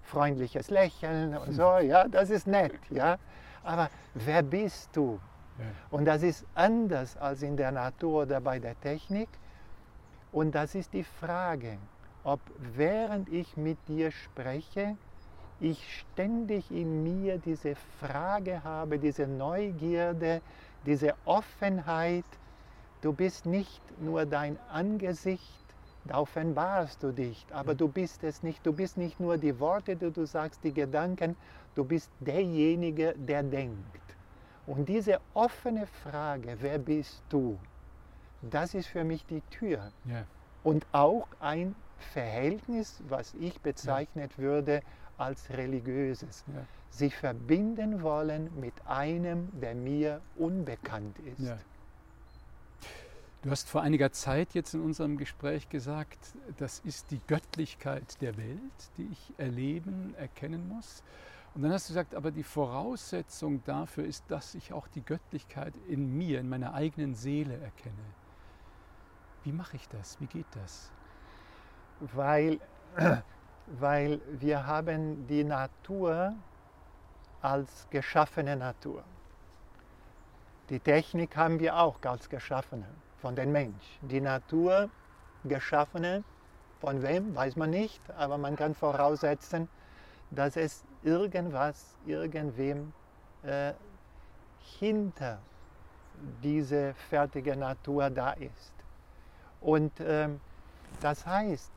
[0.04, 3.18] freundliches Lächeln und so, ja, das ist nett, ja.
[3.64, 5.20] Aber wer bist du?
[5.58, 5.66] Ja.
[5.92, 9.30] Und das ist anders als in der Natur oder bei der Technik.
[10.32, 11.78] Und das ist die Frage,
[12.24, 14.98] ob während ich mit dir spreche,
[15.62, 20.42] ich ständig in mir diese Frage habe, diese Neugierde,
[20.86, 22.26] diese Offenheit.
[23.02, 25.62] Du bist nicht nur dein Angesicht,
[26.06, 28.66] da offenbarst du dich, aber du bist es nicht.
[28.66, 31.36] Du bist nicht nur die Worte, die du sagst, die Gedanken,
[31.76, 34.02] du bist derjenige, der denkt.
[34.66, 37.60] Und diese offene Frage, wer bist du,
[38.42, 39.92] das ist für mich die Tür.
[40.06, 40.24] Ja.
[40.64, 44.82] Und auch ein Verhältnis, was ich bezeichnet würde
[45.22, 46.44] als religiöses.
[46.48, 46.66] Ja.
[46.90, 51.48] Sich verbinden wollen mit einem, der mir unbekannt ist.
[51.48, 51.58] Ja.
[53.44, 56.20] Du hast vor einiger Zeit jetzt in unserem Gespräch gesagt,
[56.58, 61.02] das ist die Göttlichkeit der Welt, die ich erleben, erkennen muss.
[61.56, 65.74] Und dann hast du gesagt, aber die Voraussetzung dafür ist, dass ich auch die Göttlichkeit
[65.88, 67.96] in mir, in meiner eigenen Seele erkenne.
[69.44, 70.20] Wie mache ich das?
[70.22, 70.92] Wie geht das?
[72.00, 72.60] Weil,
[73.80, 76.34] weil wir haben die Natur
[77.42, 79.04] als geschaffene Natur.
[80.70, 82.88] Die Technik haben wir auch als geschaffene
[83.22, 84.00] von den Mensch.
[84.02, 84.90] Die Natur
[85.44, 86.24] geschaffene
[86.80, 89.68] von wem, weiß man nicht, aber man kann voraussetzen,
[90.32, 92.94] dass es irgendwas, irgendwem
[93.44, 93.74] äh,
[94.80, 95.40] hinter
[96.44, 98.74] diese fertige Natur da ist.
[99.60, 100.40] Und ähm,
[101.02, 101.72] das heißt,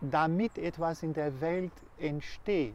[0.00, 2.74] damit etwas in der Welt entsteht,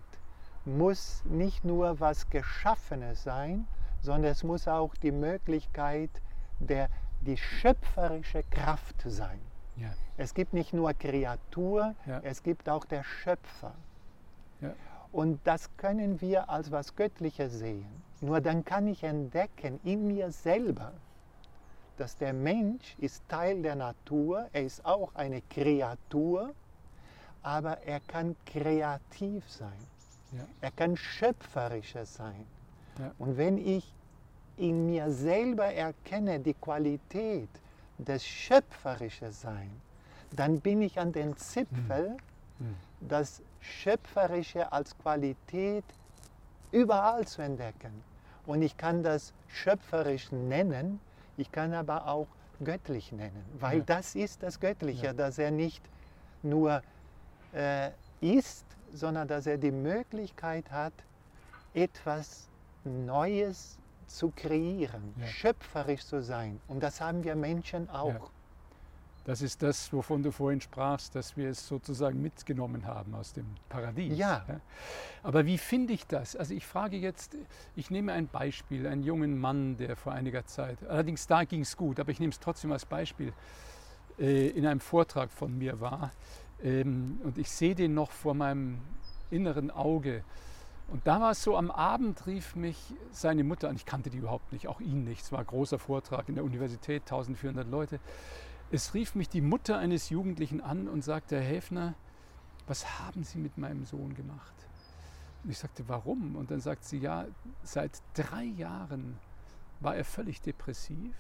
[0.66, 3.68] muss nicht nur was Geschaffenes sein,
[4.02, 6.10] sondern es muss auch die Möglichkeit
[6.60, 6.90] der
[7.22, 9.40] die schöpferische Kraft sein.
[9.76, 9.94] Ja.
[10.18, 12.20] Es gibt nicht nur Kreatur, Ja.
[12.24, 13.74] es gibt auch der Schöpfer.
[14.60, 14.74] Ja.
[15.12, 18.02] Und das können wir als was Göttliches sehen.
[18.22, 20.94] Nur dann kann ich entdecken in mir selber,
[21.98, 26.54] dass der Mensch ist Teil der Natur, er ist auch eine Kreatur,
[27.44, 29.88] aber er kann kreativ sein,
[30.32, 30.46] Ja.
[30.62, 32.46] er kann schöpferischer sein.
[33.00, 33.12] Ja.
[33.18, 33.94] Und wenn ich
[34.58, 37.50] in mir selber erkenne die Qualität
[37.98, 39.72] des schöpferischen Sein,
[40.36, 42.16] dann bin ich an den Zipfel,
[42.60, 42.76] Mhm.
[43.02, 45.84] das Schöpferische als Qualität
[46.72, 48.04] überall zu entdecken.
[48.46, 51.00] Und ich kann das schöpferisch nennen,
[51.38, 52.28] ich kann aber auch
[52.64, 53.84] göttlich nennen, weil Ja.
[53.86, 55.84] das ist das Göttliche, dass er nicht
[56.44, 56.82] nur
[57.54, 57.92] äh,
[58.22, 60.94] ist, sondern dass er die Möglichkeit hat,
[61.74, 62.48] etwas
[62.84, 63.78] Neues
[64.08, 65.28] zu kreieren, Ja.
[65.28, 66.60] schöpferisch zu sein.
[66.68, 68.32] Und das haben wir Menschen auch.
[69.24, 73.46] Das ist das, wovon du vorhin sprachst, dass wir es sozusagen mitgenommen haben aus dem
[73.70, 74.18] Paradies.
[74.18, 74.44] Ja.
[75.22, 76.36] Aber wie finde ich das?
[76.36, 77.38] Also ich frage jetzt,
[77.76, 81.78] ich nehme ein Beispiel, einen jungen Mann, der vor einiger Zeit, allerdings da ging es
[81.78, 83.32] gut, aber ich nehme es trotzdem als Beispiel,
[84.18, 86.12] äh, in einem Vortrag von mir war.
[86.64, 88.80] Ähm, und ich sehe den noch vor meinem
[89.30, 90.24] inneren Auge.
[90.88, 92.78] Und da war es so, am Abend rief mich
[93.12, 95.80] seine Mutter an, ich kannte die überhaupt nicht, auch ihn nicht, es war ein großer
[95.80, 98.00] Vortrag in der Universität, 1400 Leute.
[98.72, 101.96] Es rief mich die Mutter eines Jugendlichen an und sagte, Herr Häfner,
[102.68, 104.54] was haben Sie mit meinem Sohn gemacht?
[105.44, 106.36] Und ich sagte, warum?
[106.36, 107.26] Und dann sagt sie, ja,
[107.64, 109.18] seit drei Jahren
[109.80, 111.16] war er völlig depressiv.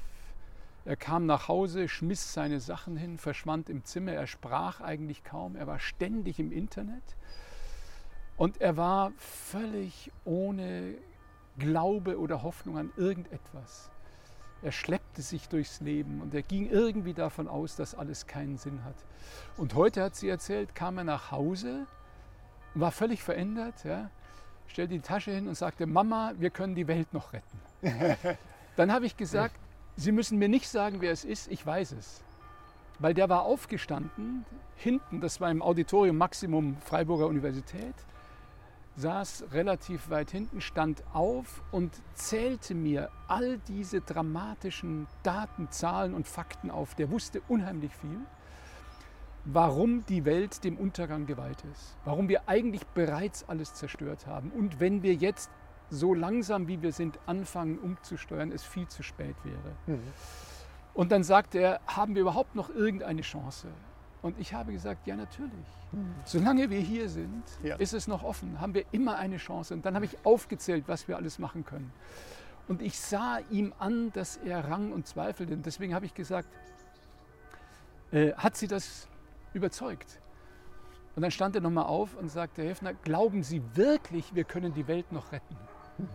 [0.83, 5.55] Er kam nach Hause, schmiss seine Sachen hin, verschwand im Zimmer, er sprach eigentlich kaum,
[5.55, 7.03] er war ständig im Internet
[8.35, 10.95] und er war völlig ohne
[11.57, 13.91] Glaube oder Hoffnung an irgendetwas.
[14.63, 18.83] Er schleppte sich durchs Leben und er ging irgendwie davon aus, dass alles keinen Sinn
[18.83, 18.95] hat.
[19.57, 21.85] Und heute hat sie erzählt, kam er nach Hause,
[22.73, 24.09] war völlig verändert, ja,
[24.67, 27.59] stellte die Tasche hin und sagte, Mama, wir können die Welt noch retten.
[28.75, 29.55] Dann habe ich gesagt,
[29.95, 32.23] Sie müssen mir nicht sagen, wer es ist, ich weiß es.
[32.99, 37.95] Weil der war aufgestanden, hinten, das war im Auditorium Maximum Freiburger Universität,
[38.95, 46.27] saß relativ weit hinten, stand auf und zählte mir all diese dramatischen Daten, Zahlen und
[46.27, 46.95] Fakten auf.
[46.95, 48.19] Der wusste unheimlich viel,
[49.45, 54.79] warum die Welt dem Untergang geweiht ist, warum wir eigentlich bereits alles zerstört haben und
[54.79, 55.49] wenn wir jetzt
[55.91, 59.75] so langsam wie wir sind anfangen umzusteuern, es viel zu spät wäre.
[59.85, 60.01] Mhm.
[60.93, 63.67] Und dann sagte er, haben wir überhaupt noch irgendeine Chance?
[64.21, 65.51] Und ich habe gesagt, ja natürlich.
[65.91, 66.13] Mhm.
[66.25, 67.75] Solange wir hier sind, ja.
[67.75, 69.73] ist es noch offen, haben wir immer eine Chance.
[69.73, 71.91] Und dann habe ich aufgezählt, was wir alles machen können.
[72.67, 75.53] Und ich sah ihm an, dass er rang und zweifelte.
[75.53, 76.47] Und deswegen habe ich gesagt,
[78.11, 79.07] äh, hat sie das
[79.53, 80.21] überzeugt?
[81.15, 84.73] Und dann stand er nochmal auf und sagte, Herr Hefner, glauben Sie wirklich, wir können
[84.73, 85.57] die Welt noch retten?
[85.97, 86.07] Mhm.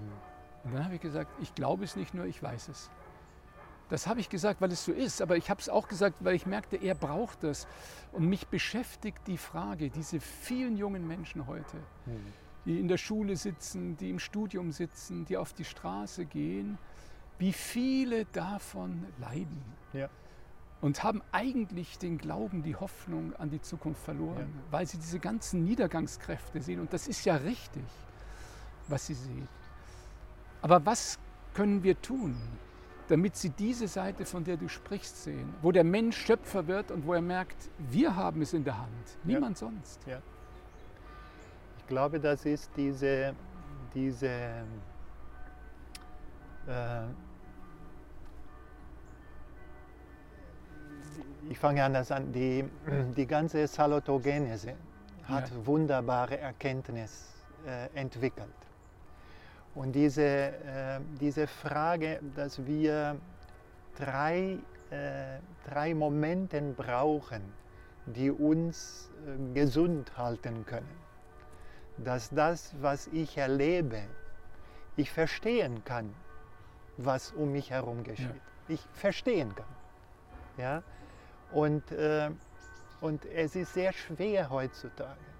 [0.65, 2.91] Und dann habe ich gesagt, ich glaube es nicht nur, ich weiß es.
[3.89, 6.35] Das habe ich gesagt, weil es so ist, aber ich habe es auch gesagt, weil
[6.35, 7.69] ich merkte, er braucht das.
[8.11, 12.33] Und mich beschäftigt die Frage, diese vielen jungen Menschen heute, mhm.
[12.65, 16.79] die in der Schule sitzen, die im Studium sitzen, die auf die Straße gehen,
[17.39, 19.63] wie viele davon leiden.
[19.93, 20.09] Ja.
[20.81, 24.73] Und haben eigentlich den Glauben, die Hoffnung an die Zukunft verloren, ja.
[24.73, 26.81] weil sie diese ganzen Niedergangskräfte sehen.
[26.81, 27.85] Und das ist ja richtig,
[28.89, 29.49] was sie sehen.
[30.67, 31.17] Aber was
[31.55, 32.35] können wir tun?
[33.09, 37.07] damit sie diese Seite, von der du sprichst, sehen, wo der Mensch Schöpfer wird und
[37.07, 39.69] wo er merkt, wir haben es in der Hand, niemand ja.
[39.69, 40.05] sonst.
[40.09, 40.21] Ja.
[41.79, 43.33] Ich glaube, das ist diese,
[43.95, 44.27] diese
[46.67, 47.05] äh,
[51.49, 52.65] ich fange anders an, die,
[53.17, 54.75] die ganze Salutogenese
[55.29, 55.65] hat ja.
[55.65, 57.33] wunderbare Erkenntnis
[57.65, 58.66] äh, entwickelt.
[59.77, 63.19] Und diese, äh, diese Frage, dass wir
[63.99, 64.59] drei,
[64.91, 67.43] äh, drei Momente brauchen,
[68.07, 70.97] die uns äh, gesund halten können.
[71.99, 74.01] Dass das, was ich erlebe,
[74.97, 76.15] ich verstehen kann,
[76.97, 78.29] was um mich herum geschieht.
[78.69, 78.75] Ja.
[78.75, 79.67] Ich verstehen kann.
[80.57, 80.83] Ja?
[81.53, 82.31] Und, äh,
[83.03, 85.36] und es ist sehr schwer heutzutage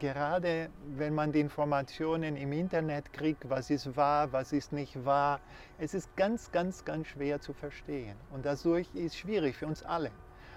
[0.00, 5.40] gerade wenn man die Informationen im Internet kriegt, was ist wahr, was ist nicht wahr,
[5.78, 8.16] es ist ganz, ganz, ganz schwer zu verstehen.
[8.30, 10.10] Und dadurch ist schwierig für uns alle.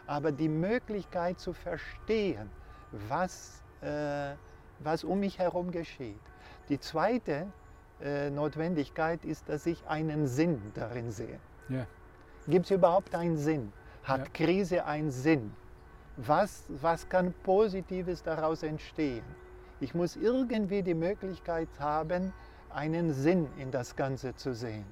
[0.07, 2.49] Aber die Möglichkeit zu verstehen,
[3.09, 4.33] was, äh,
[4.79, 6.19] was um mich herum geschieht.
[6.69, 7.47] Die zweite
[8.01, 11.39] äh, Notwendigkeit ist, dass ich einen Sinn darin sehe.
[11.69, 11.85] Ja.
[12.47, 13.71] Gibt es überhaupt einen Sinn?
[14.03, 14.45] Hat ja.
[14.45, 15.53] Krise einen Sinn?
[16.17, 19.23] Was, was kann Positives daraus entstehen?
[19.79, 22.33] Ich muss irgendwie die Möglichkeit haben,
[22.69, 24.85] einen Sinn in das Ganze zu sehen.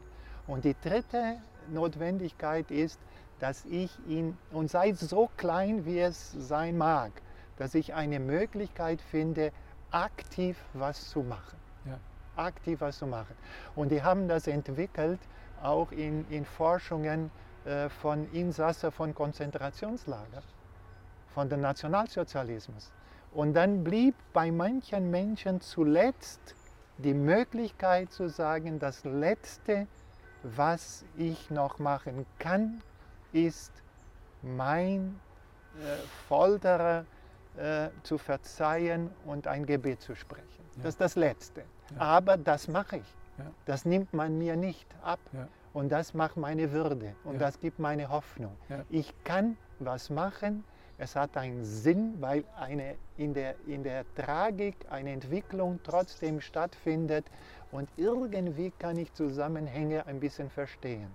[0.48, 1.38] Und die dritte
[1.70, 3.00] Notwendigkeit ist,
[3.40, 7.12] dass ich ihn, und sei so klein, wie es sein mag,
[7.58, 9.52] dass ich eine Möglichkeit finde,
[9.92, 11.58] aktiv was zu machen.
[11.86, 12.00] Ja.
[12.36, 13.36] Aktiv was zu machen.
[13.76, 15.20] Und die haben das entwickelt,
[15.62, 17.30] auch in, in Forschungen
[17.66, 20.44] äh, von Insassen von Konzentrationslagern
[21.34, 22.92] von dem Nationalsozialismus.
[23.34, 26.56] Und dann blieb bei manchen Menschen zuletzt
[26.98, 29.88] die Möglichkeit zu sagen, das Letzte,
[30.44, 32.82] was ich noch machen kann,
[33.32, 33.72] ist
[34.42, 35.20] mein
[35.80, 35.96] äh,
[36.28, 37.06] Folterer
[37.58, 40.46] äh, zu verzeihen und ein Gebet zu sprechen.
[40.76, 40.84] Ja.
[40.84, 41.64] Das ist das Letzte.
[41.96, 42.02] Ja.
[42.02, 43.16] Aber das mache ich.
[43.38, 43.46] Ja.
[43.66, 45.20] Das nimmt man mir nicht ab.
[45.74, 48.58] Und das macht meine Würde und das gibt meine Hoffnung.
[48.90, 50.66] Ich kann was machen.
[51.02, 57.26] Es hat einen Sinn, weil eine, in, der, in der Tragik eine Entwicklung trotzdem stattfindet
[57.72, 61.10] und irgendwie kann ich Zusammenhänge ein bisschen verstehen.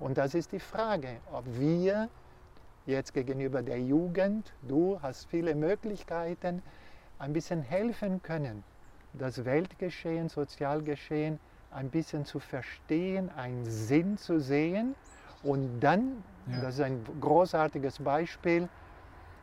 [0.00, 2.08] Und das ist die Frage, ob wir
[2.86, 6.62] jetzt gegenüber der Jugend, du hast viele Möglichkeiten,
[7.18, 8.64] ein bisschen helfen können,
[9.12, 11.38] das Weltgeschehen, Sozialgeschehen
[11.72, 14.94] ein bisschen zu verstehen, einen Sinn zu sehen.
[15.42, 16.62] Und dann, ja.
[16.62, 18.70] das ist ein großartiges Beispiel,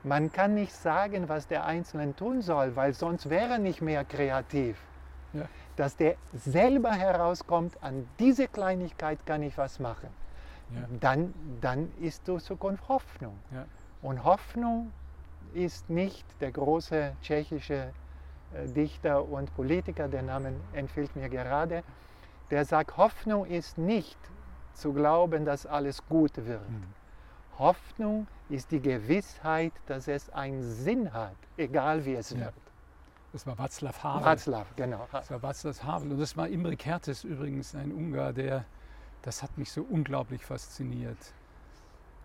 [0.03, 4.03] man kann nicht sagen, was der Einzelne tun soll, weil sonst wäre er nicht mehr
[4.03, 4.77] kreativ.
[5.33, 5.45] Ja.
[5.75, 10.09] Dass der selber herauskommt, an diese Kleinigkeit kann ich was machen.
[10.71, 10.81] Ja.
[10.99, 13.37] Dann, dann ist die Zukunft Hoffnung.
[14.01, 14.91] Und Hoffnung
[15.53, 17.93] ist nicht der große tschechische
[18.53, 21.83] äh, Dichter und Politiker, der Name empfiehlt mir gerade,
[22.51, 24.17] der sagt, Hoffnung ist nicht
[24.73, 26.69] zu glauben, dass alles gut wird.
[26.69, 26.83] Mhm.
[27.57, 32.39] Hoffnung ist die Gewissheit, dass es einen Sinn hat, egal wie es ja.
[32.39, 32.53] wird.
[33.31, 34.27] Das war Václav Havel.
[34.27, 35.07] Václav, genau.
[35.11, 36.11] Das war Václav Havel.
[36.11, 38.65] Und das war Imre Kertész übrigens, ein Ungar, der,
[39.23, 41.17] das hat mich so unglaublich fasziniert,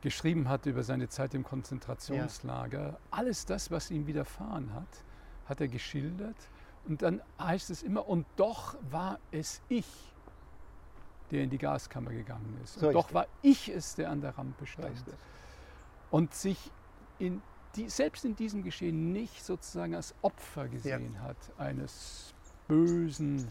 [0.03, 2.89] geschrieben hat über seine Zeit im Konzentrationslager.
[2.89, 2.99] Ja.
[3.11, 5.05] Alles das, was ihm widerfahren hat,
[5.47, 6.37] hat er geschildert.
[6.87, 9.89] Und dann heißt es immer, und doch war es ich,
[11.31, 12.79] der in die Gaskammer gegangen ist.
[12.79, 15.05] So und doch war ich es, der an der Rampe stand.
[16.11, 16.71] Und sich
[17.19, 17.43] in
[17.77, 21.21] die, selbst in diesem Geschehen nicht sozusagen als Opfer gesehen ja.
[21.21, 22.35] hat eines
[22.67, 23.47] bösen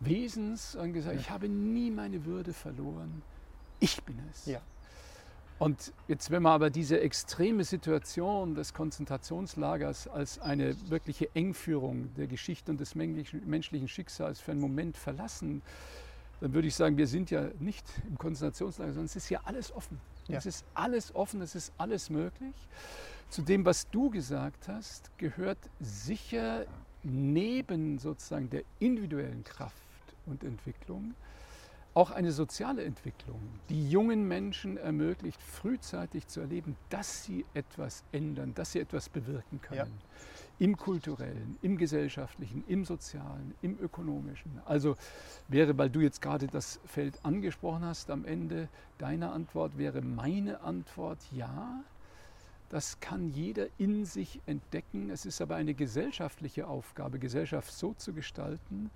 [0.00, 1.20] Wesens und gesagt, ja.
[1.20, 3.22] ich habe nie meine Würde verloren,
[3.80, 4.46] ich bin es.
[4.46, 4.60] Ja.
[5.58, 12.26] Und jetzt, wenn man aber diese extreme Situation des Konzentrationslagers als eine wirkliche Engführung der
[12.26, 15.62] Geschichte und des menschlichen Schicksals für einen Moment verlassen,
[16.40, 19.72] dann würde ich sagen, wir sind ja nicht im Konzentrationslager, sondern es ist ja alles
[19.72, 19.98] offen.
[20.28, 20.38] Ja.
[20.38, 22.54] Es ist alles offen, es ist alles möglich.
[23.28, 26.66] Zu dem, was du gesagt hast, gehört sicher
[27.02, 29.74] neben sozusagen der individuellen Kraft
[30.26, 31.14] und Entwicklung
[31.96, 38.52] auch eine soziale Entwicklung, die jungen Menschen ermöglicht, frühzeitig zu erleben, dass sie etwas ändern,
[38.54, 39.78] dass sie etwas bewirken können.
[39.78, 39.86] Ja.
[40.58, 44.60] Im kulturellen, im gesellschaftlichen, im sozialen, im ökonomischen.
[44.64, 44.96] Also
[45.48, 50.60] wäre, weil du jetzt gerade das Feld angesprochen hast, am Ende deiner Antwort wäre meine
[50.62, 51.84] Antwort ja.
[52.70, 55.10] Das kann jeder in sich entdecken.
[55.10, 58.90] Es ist aber eine gesellschaftliche Aufgabe, Gesellschaft so zu gestalten,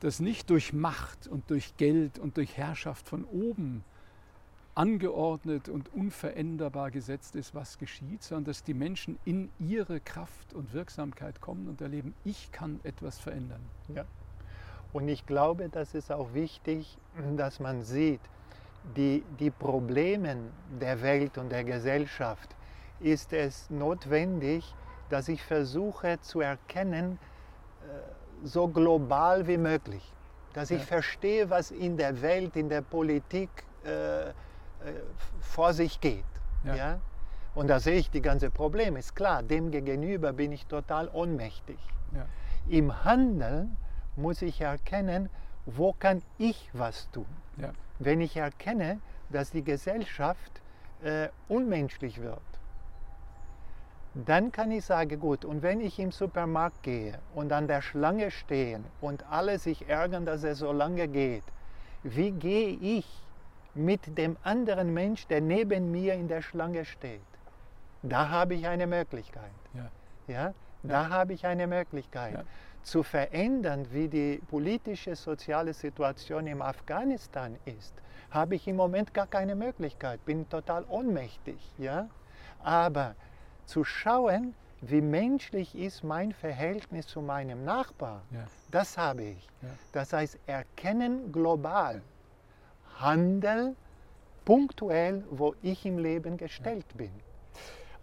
[0.00, 3.84] dass nicht durch Macht und durch Geld und durch Herrschaft von oben
[4.80, 10.72] angeordnet und unveränderbar gesetzt ist, was geschieht, sondern dass die Menschen in ihre Kraft und
[10.72, 13.60] Wirksamkeit kommen und erleben, ich kann etwas verändern.
[13.94, 14.06] Ja.
[14.94, 16.96] Und ich glaube, das ist auch wichtig,
[17.36, 18.22] dass man sieht,
[18.96, 20.38] die, die Probleme
[20.80, 22.56] der Welt und der Gesellschaft
[23.00, 24.74] ist es notwendig,
[25.10, 27.18] dass ich versuche zu erkennen,
[27.82, 30.10] äh, so global wie möglich.
[30.54, 33.50] Dass ich verstehe, was in der Welt, in der Politik
[33.84, 34.32] äh,
[35.40, 36.24] vor sich geht.
[36.64, 36.74] Ja.
[36.74, 37.00] ja.
[37.54, 38.98] Und da sehe ich die ganze Probleme.
[38.98, 41.78] Ist klar, dem gegenüber bin ich total ohnmächtig.
[42.14, 42.26] Ja.
[42.68, 43.76] Im Handeln
[44.16, 45.28] muss ich erkennen,
[45.66, 47.26] wo kann ich was tun.
[47.56, 47.72] Ja.
[47.98, 49.00] Wenn ich erkenne,
[49.30, 50.60] dass die Gesellschaft
[51.02, 52.40] äh, unmenschlich wird,
[54.14, 58.30] dann kann ich sagen, gut, und wenn ich im Supermarkt gehe und an der Schlange
[58.30, 61.44] stehe und alle sich ärgern, dass es so lange geht,
[62.02, 63.06] wie gehe ich
[63.74, 67.20] mit dem anderen Mensch, der neben mir in der Schlange steht?
[68.02, 69.50] Da habe ich eine Möglichkeit.
[69.74, 69.90] Ja.
[70.26, 70.54] ja?
[70.82, 71.08] Da ja.
[71.10, 72.34] habe ich eine Möglichkeit.
[72.34, 72.44] Ja.
[72.82, 77.94] Zu verändern, wie die politische, soziale Situation in Afghanistan ist,
[78.30, 80.24] habe ich im Moment gar keine Möglichkeit.
[80.24, 81.58] Bin total ohnmächtig.
[81.76, 82.08] Ja?
[82.62, 83.14] Aber
[83.66, 88.22] zu schauen, wie menschlich ist mein Verhältnis zu meinem Nachbar.
[88.30, 88.46] Ja.
[88.70, 89.48] Das habe ich.
[89.92, 92.00] Das heißt, erkennen global,
[93.00, 93.76] Handel
[94.44, 97.10] punktuell, wo ich im Leben gestellt bin.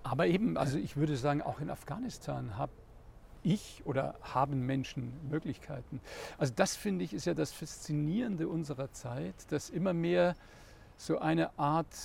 [0.03, 2.71] Aber eben, also ich würde sagen, auch in Afghanistan habe
[3.43, 6.01] ich oder haben Menschen Möglichkeiten.
[6.37, 10.35] Also das finde ich ist ja das Faszinierende unserer Zeit, dass immer mehr
[10.97, 11.95] so eine Art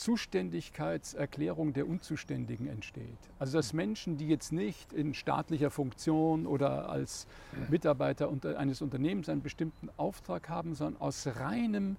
[0.00, 3.18] Zuständigkeitserklärung der Unzuständigen entsteht.
[3.38, 7.26] Also dass Menschen, die jetzt nicht in staatlicher Funktion oder als
[7.68, 11.96] Mitarbeiter eines Unternehmens einen bestimmten Auftrag haben, sondern aus reinem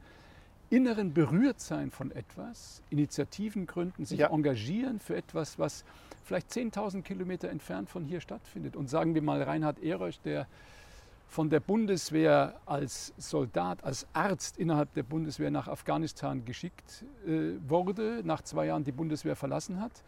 [0.72, 4.32] inneren Berührtsein von etwas, Initiativen gründen, sich ja.
[4.32, 5.84] engagieren für etwas, was
[6.24, 8.76] vielleicht 10.000 Kilometer entfernt von hier stattfindet.
[8.76, 10.47] Und sagen wir mal Reinhard Ehrösch, der
[11.32, 18.19] von der Bundeswehr als Soldat, als Arzt innerhalb der Bundeswehr nach Afghanistan geschickt äh, wurde,
[18.25, 20.03] nach zwei Jahren die Bundeswehr verlassen hat,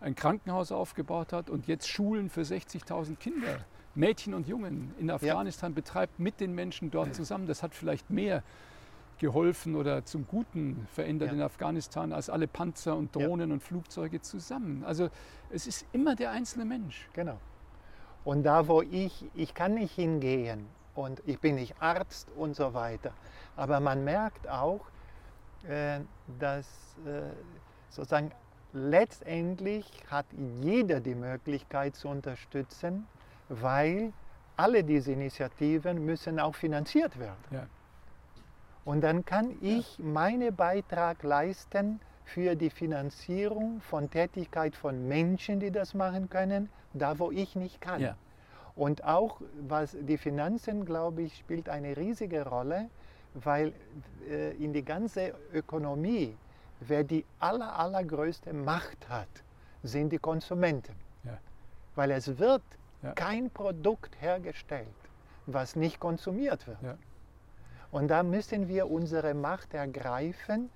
[0.00, 3.58] ein Krankenhaus aufgebaut hat und jetzt Schulen für 60.000 Kinder,
[3.94, 5.74] Mädchen und Jungen in Afghanistan ja.
[5.74, 7.46] betreibt mit den Menschen dort zusammen.
[7.46, 8.42] Das hat vielleicht mehr
[9.18, 11.34] geholfen oder zum Guten verändert ja.
[11.34, 13.54] in Afghanistan als alle Panzer und Drohnen ja.
[13.54, 14.82] und Flugzeuge zusammen.
[14.86, 15.10] Also
[15.50, 17.06] es ist immer der einzelne Mensch.
[17.12, 17.38] Genau.
[18.24, 22.72] Und da, wo ich, ich kann nicht hingehen und ich bin nicht Arzt und so
[22.74, 23.12] weiter,
[23.56, 24.80] aber man merkt auch,
[25.68, 26.00] äh,
[26.38, 26.66] dass
[27.06, 27.22] äh,
[27.90, 28.32] sozusagen
[28.72, 30.26] letztendlich hat
[30.60, 33.06] jeder die Möglichkeit zu unterstützen,
[33.48, 34.12] weil
[34.56, 37.44] alle diese Initiativen müssen auch finanziert werden.
[37.50, 37.66] Ja.
[38.84, 45.70] Und dann kann ich meinen Beitrag leisten für die Finanzierung von Tätigkeit von Menschen, die
[45.70, 48.00] das machen können, da wo ich nicht kann.
[48.00, 48.16] Ja.
[48.76, 52.88] Und auch was die Finanzen, glaube ich, spielt eine riesige Rolle,
[53.34, 53.72] weil
[54.28, 56.36] äh, in die ganze Ökonomie,
[56.80, 59.28] wer die aller, allergrößte Macht hat,
[59.82, 60.94] sind die Konsumenten.
[61.24, 61.38] Ja.
[61.94, 62.62] Weil es wird
[63.02, 63.12] ja.
[63.12, 64.88] kein Produkt hergestellt,
[65.46, 66.82] was nicht konsumiert wird.
[66.82, 66.96] Ja.
[67.92, 70.70] Und da müssen wir unsere Macht ergreifen.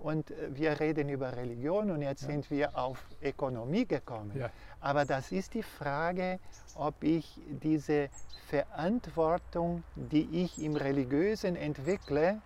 [0.00, 2.28] Und äh, wir reden über Religion und jetzt ja.
[2.28, 4.32] sind wir auf Ökonomie gekommen.
[4.34, 4.50] Ja.
[4.80, 6.40] Aber das ist die Frage,
[6.74, 8.08] ob ich diese
[8.48, 12.40] Verantwortung, die ich im Religiösen entwickle,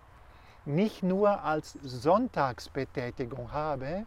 [0.65, 4.05] nicht nur als Sonntagsbetätigung habe,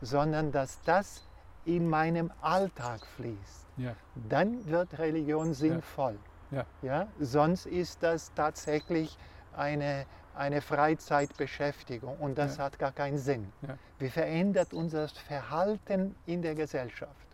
[0.00, 1.26] sondern dass das
[1.64, 3.66] in meinem Alltag fließt.
[3.76, 3.94] Ja.
[4.28, 6.18] Dann wird Religion sinnvoll.
[6.50, 6.66] Ja.
[6.82, 7.06] Ja.
[7.20, 9.16] Sonst ist das tatsächlich
[9.56, 10.06] eine,
[10.40, 12.64] eine Freizeitbeschäftigung und das ja.
[12.64, 13.52] hat gar keinen Sinn.
[13.60, 13.76] Ja.
[13.98, 17.26] Wie verändert unser Verhalten in der Gesellschaft?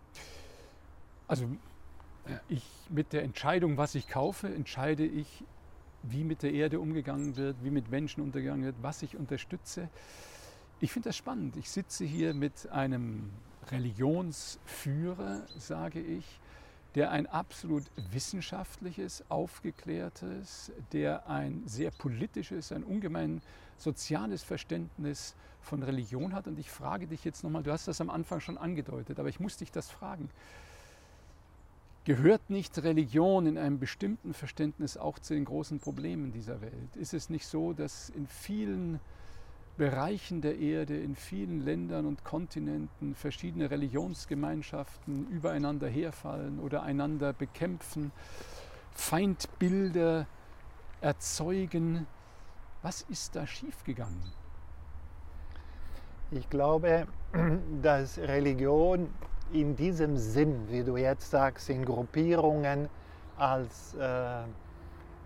[1.28, 1.46] Also
[2.48, 5.44] ich mit der Entscheidung, was ich kaufe, entscheide ich,
[6.02, 9.88] wie mit der Erde umgegangen wird, wie mit Menschen umgegangen wird, was ich unterstütze.
[10.80, 11.56] Ich finde das spannend.
[11.56, 13.30] Ich sitze hier mit einem
[13.70, 16.40] Religionsführer, sage ich,
[16.96, 23.42] der ein absolut wissenschaftliches, aufgeklärtes, der ein sehr politisches, ein ungemein
[23.76, 26.46] soziales Verständnis von Religion hat.
[26.48, 29.40] Und ich frage dich jetzt nochmal, du hast das am Anfang schon angedeutet, aber ich
[29.40, 30.30] muss dich das fragen.
[32.04, 36.96] Gehört nicht Religion in einem bestimmten Verständnis auch zu den großen Problemen dieser Welt?
[36.96, 39.00] Ist es nicht so, dass in vielen
[39.76, 48.10] Bereichen der Erde, in vielen Ländern und Kontinenten verschiedene Religionsgemeinschaften übereinander herfallen oder einander bekämpfen,
[48.92, 50.26] Feindbilder
[51.02, 52.06] erzeugen.
[52.82, 54.32] Was ist da schiefgegangen?
[56.30, 57.06] Ich glaube,
[57.82, 59.08] dass Religion
[59.52, 62.88] in diesem Sinn, wie du jetzt sagst, in Gruppierungen
[63.36, 64.42] als äh,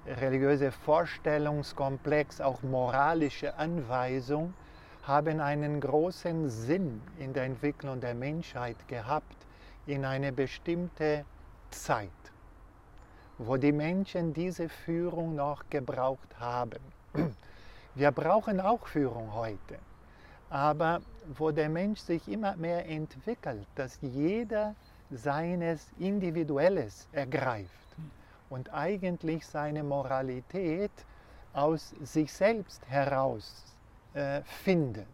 [0.06, 4.54] religiöse Vorstellungskomplex, auch moralische Anweisung,
[5.02, 9.36] haben einen großen Sinn in der Entwicklung der Menschheit gehabt
[9.86, 11.24] in eine bestimmte
[11.70, 12.10] Zeit,
[13.38, 16.80] wo die Menschen diese Führung noch gebraucht haben.
[17.94, 19.78] Wir brauchen auch Führung heute,
[20.48, 21.00] aber
[21.36, 24.74] wo der Mensch sich immer mehr entwickelt, dass jeder
[25.10, 27.89] seines Individuelles ergreift
[28.50, 30.90] und eigentlich seine Moralität
[31.52, 33.76] aus sich selbst heraus
[34.12, 35.06] äh, findet.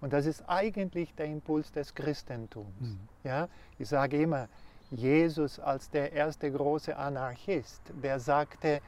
[0.00, 2.80] Und das ist eigentlich der Impuls des Christentums.
[2.80, 3.00] Mhm.
[3.24, 3.48] Ja?
[3.78, 4.48] Ich sage immer,
[4.90, 8.80] Jesus als der erste große Anarchist, der sagte,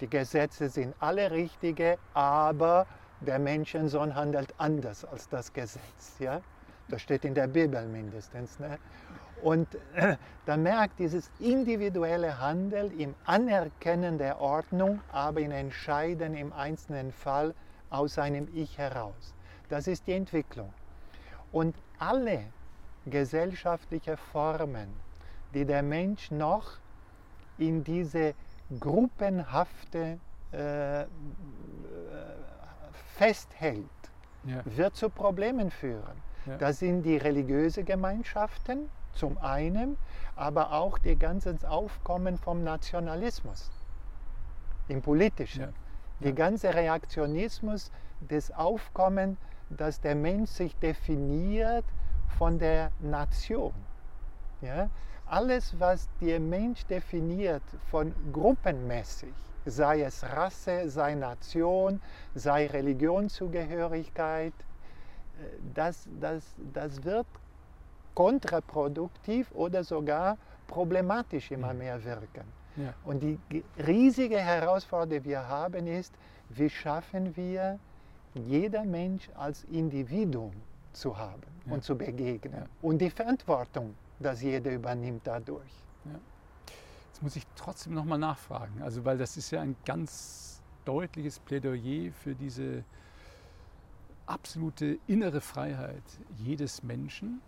[0.00, 2.86] die Gesetze sind alle richtige, aber
[3.20, 6.18] der Menschensohn handelt anders als das Gesetz.
[6.20, 6.40] Ja?
[6.88, 8.58] Das steht in der Bibel mindestens.
[8.60, 8.78] Ne?
[9.42, 10.16] Und äh,
[10.46, 17.54] da merkt dieses individuelle Handeln im Anerkennen der Ordnung, aber in Entscheiden im einzelnen Fall
[17.90, 19.34] aus seinem Ich heraus.
[19.68, 20.72] Das ist die Entwicklung.
[21.52, 22.44] Und alle
[23.06, 24.88] gesellschaftlichen Formen,
[25.54, 26.78] die der Mensch noch
[27.56, 28.34] in diese
[28.78, 30.18] gruppenhafte
[30.52, 31.04] äh,
[33.16, 33.84] festhält,
[34.44, 34.62] ja.
[34.64, 36.22] wird zu Problemen führen.
[36.46, 36.56] Ja.
[36.58, 38.88] Das sind die religiösen Gemeinschaften,
[39.18, 39.96] zum einen,
[40.36, 43.70] aber auch das ganze Aufkommen vom Nationalismus
[44.88, 45.62] im Politischen.
[45.62, 45.72] Ja.
[46.20, 47.90] Der ganze Reaktionismus,
[48.20, 49.36] das Aufkommen,
[49.70, 51.84] dass der Mensch sich definiert
[52.38, 53.74] von der Nation.
[54.60, 54.88] Ja?
[55.26, 59.34] Alles, was der Mensch definiert von gruppenmäßig,
[59.66, 62.00] sei es Rasse, sei Nation,
[62.34, 65.44] sei Religionszugehörigkeit, äh,
[65.74, 67.26] das, das, das wird
[68.18, 72.46] kontraproduktiv oder sogar problematisch immer mehr wirken.
[72.76, 72.92] Ja.
[73.04, 76.12] Und die ge- riesige Herausforderung, die wir haben, ist,
[76.48, 77.78] wie schaffen wir,
[78.34, 80.52] jeder Mensch als Individuum
[80.92, 81.74] zu haben Ja.
[81.74, 82.54] und zu begegnen.
[82.62, 82.66] Ja.
[82.82, 85.72] Und die Verantwortung, dass jeder übernimmt dadurch.
[87.08, 92.10] Jetzt muss ich trotzdem nochmal nachfragen, also weil das ist ja ein ganz deutliches Plädoyer
[92.12, 92.82] für diese
[94.26, 96.02] absolute innere Freiheit
[96.36, 97.40] jedes Menschen.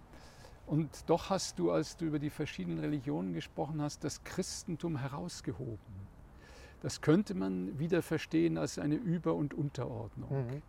[0.71, 5.81] Und doch hast du, als du über die verschiedenen Religionen gesprochen hast, das Christentum herausgehoben.
[6.81, 10.31] Das könnte man wieder verstehen als eine Über- und Unterordnung.
[10.31, 10.62] Mhm.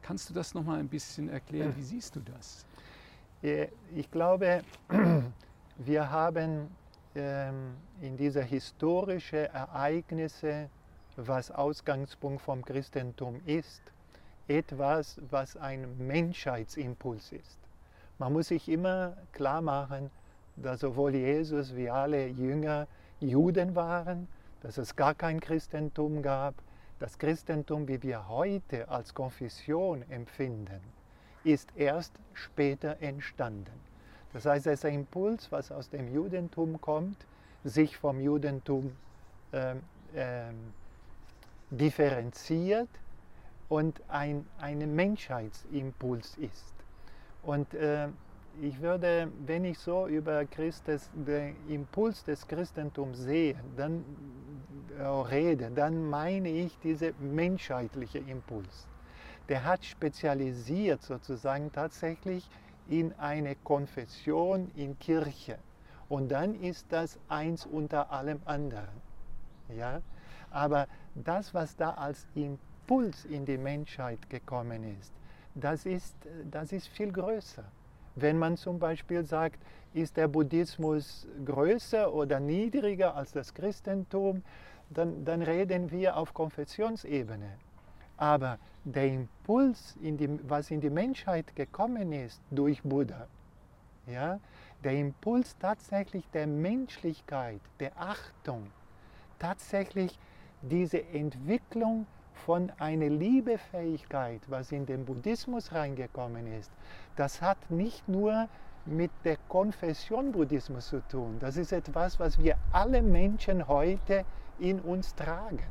[0.00, 1.76] Kannst du das nochmal ein bisschen erklären?
[1.76, 2.64] Wie siehst du das?
[3.94, 4.62] Ich glaube,
[5.76, 6.68] wir haben
[7.14, 10.70] ähm, in dieser historischen Ereignisse,
[11.16, 13.82] was Ausgangspunkt vom Christentum ist,
[14.48, 17.61] etwas, was ein Menschheitsimpuls ist.
[18.22, 20.08] Man muss sich immer klar machen,
[20.54, 22.86] dass sowohl Jesus wie alle Jünger
[23.18, 24.28] Juden waren,
[24.60, 26.54] dass es gar kein Christentum gab.
[27.00, 30.80] Das Christentum, wie wir heute als Konfession empfinden,
[31.42, 33.72] ist erst später entstanden.
[34.32, 37.26] Das heißt, es ist ein Impuls, was aus dem Judentum kommt,
[37.64, 38.92] sich vom Judentum
[39.52, 39.80] ähm,
[40.14, 40.72] ähm,
[41.70, 42.88] differenziert
[43.68, 46.81] und ein, ein Menschheitsimpuls ist.
[47.42, 48.08] Und äh,
[48.60, 54.04] ich würde, wenn ich so über Christus, den Impuls des Christentums sehe, dann
[54.98, 58.86] äh, rede, dann meine ich diesen menschheitlichen Impuls.
[59.48, 62.48] Der hat spezialisiert sozusagen tatsächlich
[62.88, 65.58] in eine Konfession, in Kirche.
[66.08, 68.88] Und dann ist das eins unter allem anderen.
[69.74, 70.02] Ja?
[70.50, 75.12] Aber das, was da als Impuls in die Menschheit gekommen ist,
[75.54, 76.16] das ist,
[76.50, 77.64] das ist viel größer.
[78.14, 79.58] Wenn man zum Beispiel sagt,
[79.94, 84.42] ist der Buddhismus größer oder niedriger als das Christentum,
[84.90, 87.58] dann, dann reden wir auf Konfessionsebene.
[88.16, 93.26] Aber der Impuls, in die, was in die Menschheit gekommen ist durch Buddha,
[94.06, 94.40] ja,
[94.82, 98.70] der Impuls tatsächlich der Menschlichkeit, der Achtung,
[99.38, 100.18] tatsächlich
[100.62, 106.70] diese Entwicklung von einer Liebefähigkeit, was in den Buddhismus reingekommen ist,
[107.16, 108.48] das hat nicht nur
[108.84, 111.36] mit der Konfession Buddhismus zu tun.
[111.38, 114.24] Das ist etwas, was wir alle Menschen heute
[114.58, 115.66] in uns tragen.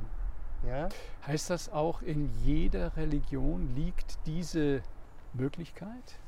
[0.66, 0.90] Ja?
[1.26, 4.82] Heißt das auch, in jeder Religion liegt diese
[5.34, 6.20] Möglichkeit,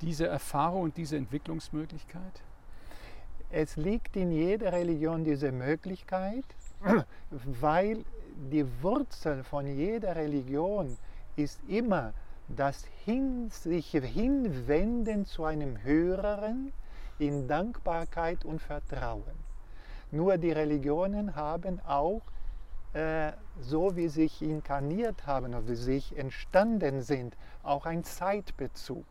[0.00, 2.42] diese Erfahrung und diese Entwicklungsmöglichkeit?
[3.50, 6.44] Es liegt in jeder Religion diese Möglichkeit,
[7.30, 8.04] weil
[8.38, 10.96] die Wurzel von jeder Religion
[11.36, 12.12] ist immer
[12.48, 16.72] das hin, sich hinwenden zu einem Höheren
[17.18, 19.48] in Dankbarkeit und Vertrauen.
[20.10, 22.22] Nur die Religionen haben auch,
[22.94, 28.04] äh, so wie sie sich inkarniert haben oder wie sie sich entstanden sind, auch einen
[28.04, 29.04] Zeitbezug.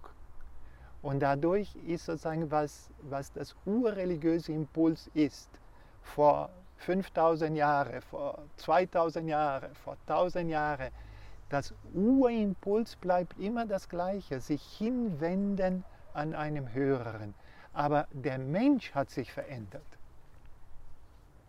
[1.01, 5.49] Und dadurch ist sozusagen, was, was das urreligiöse Impuls ist,
[6.01, 10.89] vor 5000 Jahren, vor 2000 Jahren, vor 1000 Jahren,
[11.49, 17.33] das Urimpuls bleibt immer das Gleiche, sich hinwenden an einem Höheren.
[17.73, 19.85] Aber der Mensch hat sich verändert.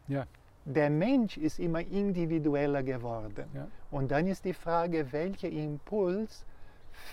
[0.07, 0.26] Ja.
[0.64, 3.47] Der Mensch ist immer individueller geworden.
[3.55, 3.66] Ja.
[3.91, 6.45] Und dann ist die Frage, welcher Impuls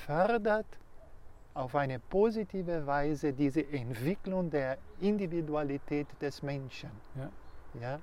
[0.06, 0.66] fördert
[1.54, 6.90] auf eine positive Weise diese Entwicklung der Individualität des Menschen.
[7.16, 7.30] Ja.
[7.82, 8.00] Ja?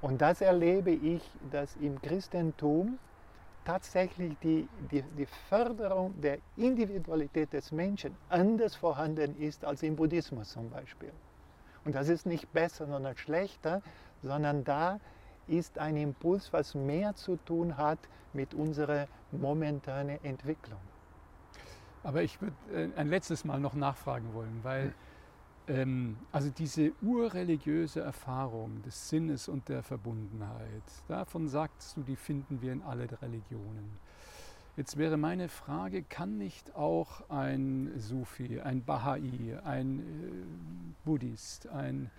[0.00, 2.98] Und das erlebe ich, dass im Christentum
[3.64, 10.50] tatsächlich die, die, die Förderung der Individualität des Menschen anders vorhanden ist als im Buddhismus
[10.50, 11.12] zum Beispiel.
[11.84, 13.82] Und das ist nicht besser, sondern schlechter,
[14.22, 15.00] sondern da
[15.48, 17.98] ist ein Impuls, was mehr zu tun hat
[18.32, 20.80] mit unserer momentanen Entwicklung.
[22.02, 24.94] Aber ich würde äh, ein letztes Mal noch nachfragen wollen, weil
[25.68, 32.60] ähm, also diese urreligiöse Erfahrung des Sinnes und der Verbundenheit, davon sagst du, die finden
[32.62, 33.98] wir in allen Religionen.
[34.76, 40.02] Jetzt wäre meine Frage, kann nicht auch ein Sufi, ein Bahai, ein äh,
[41.04, 42.10] Buddhist, ein,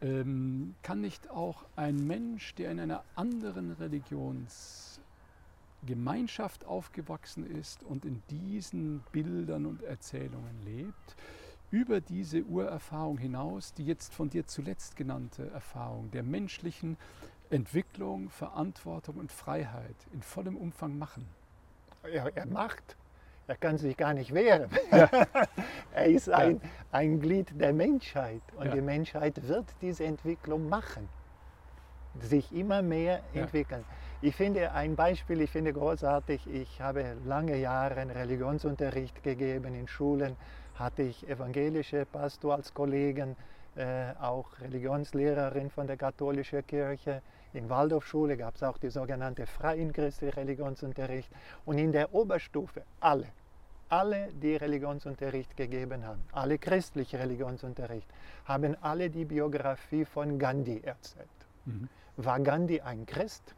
[0.00, 8.22] ähm, kann nicht auch ein Mensch, der in einer anderen Religionsgemeinschaft aufgewachsen ist und in
[8.30, 11.16] diesen Bildern und Erzählungen lebt,
[11.72, 16.98] über diese Urerfahrung hinaus, die jetzt von dir zuletzt genannte Erfahrung der menschlichen
[17.50, 21.26] Entwicklung, Verantwortung und Freiheit in vollem Umfang machen?
[22.04, 22.96] Er, er macht,
[23.48, 24.70] er kann sich gar nicht wehren.
[25.94, 26.60] er ist ein,
[26.92, 28.72] ein Glied der Menschheit und Ja.
[28.74, 31.08] die Menschheit wird diese Entwicklung machen.
[32.20, 33.40] sich immer mehr Ja.
[33.42, 33.86] entwickeln.
[34.20, 40.36] Ich finde ein Beispiel, ich finde großartig, ich habe lange Jahre Religionsunterricht gegeben in Schulen,
[40.74, 43.36] hatte ich evangelische Pastor als Kollegen,
[43.76, 47.22] äh, auch Religionslehrerin von der katholischen Kirche.
[47.54, 51.30] In Waldorfschule gab es auch die sogenannte freien christliche Religionsunterricht.
[51.64, 53.28] Und in der Oberstufe alle,
[53.88, 58.08] alle, die Religionsunterricht gegeben haben, alle christliche Religionsunterricht,
[58.46, 61.28] haben alle die Biografie von Gandhi erzählt.
[61.66, 61.88] Mhm.
[62.16, 63.54] War Gandhi ein Christ?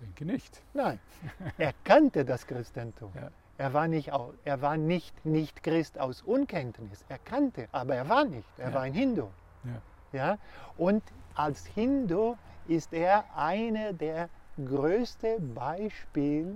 [0.00, 0.62] Denke nicht.
[0.74, 0.98] Nein,
[1.58, 3.12] er kannte das Christentum.
[3.14, 3.30] Ja.
[3.58, 4.10] Er war nicht,
[4.44, 7.04] er war nicht, nicht Christ aus Unkenntnis.
[7.08, 8.48] Er kannte, aber er war nicht.
[8.58, 8.74] Er Ja.
[8.74, 9.28] war ein Hindu.
[9.64, 9.80] Ja.
[10.12, 10.38] Ja?
[10.76, 11.02] Und
[11.34, 12.36] als Hindu
[12.68, 14.28] ist er eine der
[14.62, 16.54] größten Beispiele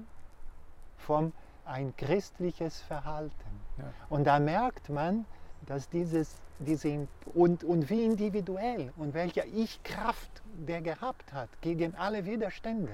[0.99, 1.33] von
[1.65, 3.61] ein christliches Verhalten.
[3.79, 3.85] Ja.
[4.09, 5.25] Und da merkt man,
[5.67, 12.25] dass dieses, diese, und, und wie individuell und welche Ich-Kraft der gehabt hat gegen alle
[12.25, 12.93] Widerstände.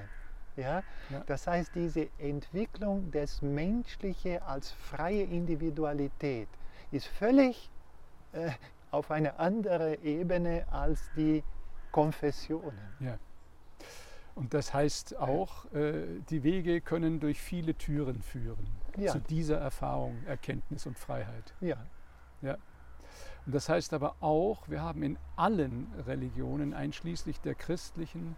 [0.57, 0.83] Ja?
[1.09, 1.23] Ja.
[1.27, 6.49] Das heißt, diese Entwicklung des Menschlichen als freie Individualität
[6.91, 7.69] ist völlig
[8.33, 8.49] äh,
[8.91, 11.43] auf eine andere Ebene als die
[11.91, 12.77] Konfessionen.
[12.99, 13.17] Ja.
[14.35, 19.11] Und das heißt auch, äh, die Wege können durch viele Türen führen Ja.
[19.11, 21.53] zu dieser Erfahrung, Erkenntnis und Freiheit.
[21.59, 21.77] Ja,
[23.45, 28.35] Und das heißt aber auch, wir haben in allen Religionen, einschließlich der christlichen,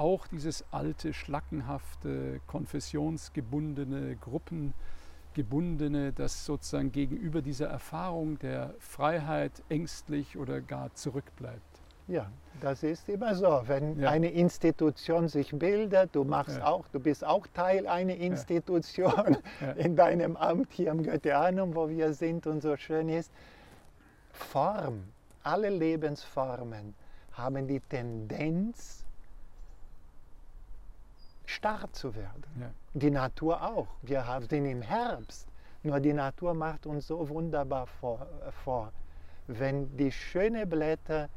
[0.00, 10.60] auch dieses alte, schlackenhafte, konfessionsgebundene, gruppengebundene, das sozusagen gegenüber dieser Erfahrung der Freiheit ängstlich oder
[10.60, 11.60] gar zurückbleibt.
[12.08, 12.28] ja,
[12.60, 13.62] das ist immer so.
[13.66, 14.10] Wenn Ja.
[14.10, 16.66] eine Institution sich bildet, du machst Ja.
[16.66, 19.70] auch, du bist auch Teil einer Institution Ja.
[19.76, 23.30] in deinem Amt hier am Goetheanum, wo wir sind und so schön ist.
[24.32, 25.04] Form,
[25.44, 26.94] alle Lebensformen
[27.32, 29.04] haben die Tendenz,
[31.54, 32.44] starr zu werden.
[32.58, 32.70] Ja.
[32.94, 33.88] Die Natur auch.
[34.02, 35.48] Wir haben den im Herbst.
[35.82, 38.92] Nur die Natur macht uns so wunderbar vor, äh, vor.
[39.46, 41.28] Wenn die schönen Blätter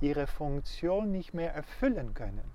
[0.00, 2.50] ihre Funktion nicht mehr erfüllen können,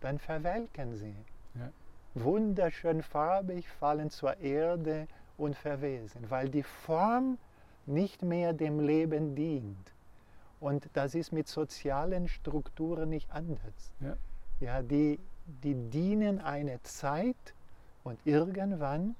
[0.00, 1.16] dann verwelken sie.
[1.54, 1.70] Ja.
[2.14, 7.38] Wunderschön farbig fallen zur Erde und verwesen, weil die Form
[7.86, 9.92] nicht mehr dem Leben dient.
[10.60, 13.92] Und das ist mit sozialen Strukturen nicht anders.
[14.00, 14.16] Ja.
[14.60, 15.18] Ja, die,
[15.62, 17.36] die dienen eine Zeit
[18.04, 19.14] und irgendwann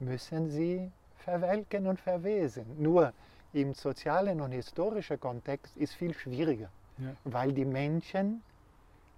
[0.00, 2.64] müssen sie verwelken und verwesen.
[2.78, 3.12] Nur
[3.52, 7.10] im sozialen und historischen Kontext ist viel schwieriger, Ja.
[7.24, 8.42] weil die Menschen,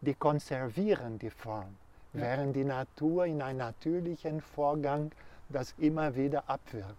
[0.00, 1.76] die konservieren die Form,
[2.12, 2.20] Ja.
[2.20, 5.12] während die Natur in einem natürlichen Vorgang
[5.48, 6.94] das immer wieder abwirft.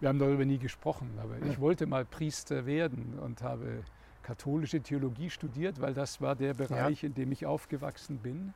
[0.00, 3.84] Wir haben darüber nie gesprochen, aber ich wollte mal Priester werden und habe
[4.22, 8.54] katholische Theologie studiert, weil das war der Bereich, in dem ich aufgewachsen bin.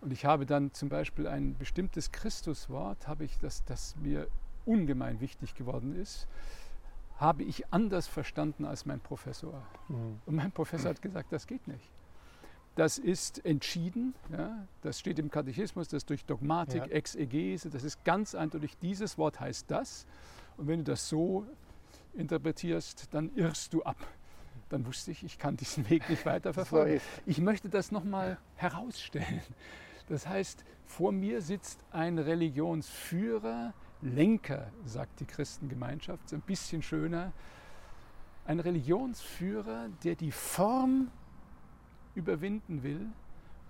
[0.00, 4.28] Und ich habe dann zum Beispiel ein bestimmtes Christuswort, habe ich das, das mir
[4.64, 6.26] ungemein wichtig geworden ist,
[7.16, 9.62] habe ich anders verstanden als mein Professor.
[9.88, 10.20] Mhm.
[10.24, 11.84] Und mein Professor hat gesagt, das geht nicht.
[12.76, 16.92] Das ist entschieden, ja, das steht im Katechismus, das durch Dogmatik, Ja.
[16.92, 20.06] Exegese, das ist ganz eindeutig, dieses Wort heißt das.
[20.56, 21.44] Und wenn du das so
[22.14, 23.98] interpretierst, dann irrst du ab.
[24.70, 27.00] Dann wusste ich, ich kann diesen Weg nicht weiterverfolgen.
[27.26, 29.42] Ich möchte das nochmal herausstellen.
[30.08, 37.32] Das heißt, vor mir sitzt ein Religionsführer, Lenker, sagt die Christengemeinschaft, ist ein bisschen schöner.
[38.44, 41.10] Ein Religionsführer, der die Form
[42.14, 43.06] überwinden will,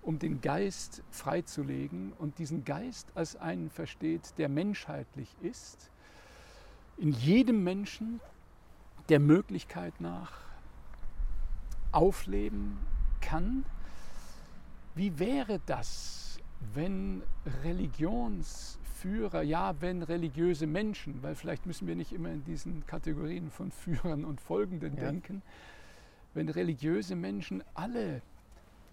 [0.01, 5.91] um den Geist freizulegen und diesen Geist als einen versteht, der menschheitlich ist,
[6.97, 8.19] in jedem Menschen
[9.09, 10.50] der Möglichkeit nach
[11.91, 12.77] aufleben
[13.21, 13.65] kann.
[14.95, 16.39] Wie wäre das,
[16.73, 17.23] wenn
[17.63, 23.71] Religionsführer, ja, wenn religiöse Menschen, weil vielleicht müssen wir nicht immer in diesen Kategorien von
[23.71, 25.03] Führern und Folgenden Ja.
[25.03, 25.41] denken,
[26.33, 28.21] wenn religiöse Menschen alle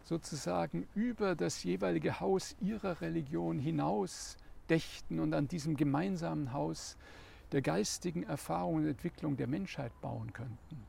[0.05, 4.37] sozusagen über das jeweilige Haus ihrer Religion hinaus
[4.71, 6.97] dächten und an diesem gemeinsamen Haus
[7.53, 10.85] der geistigen Erfahrung und Entwicklung der Menschheit bauen könnten.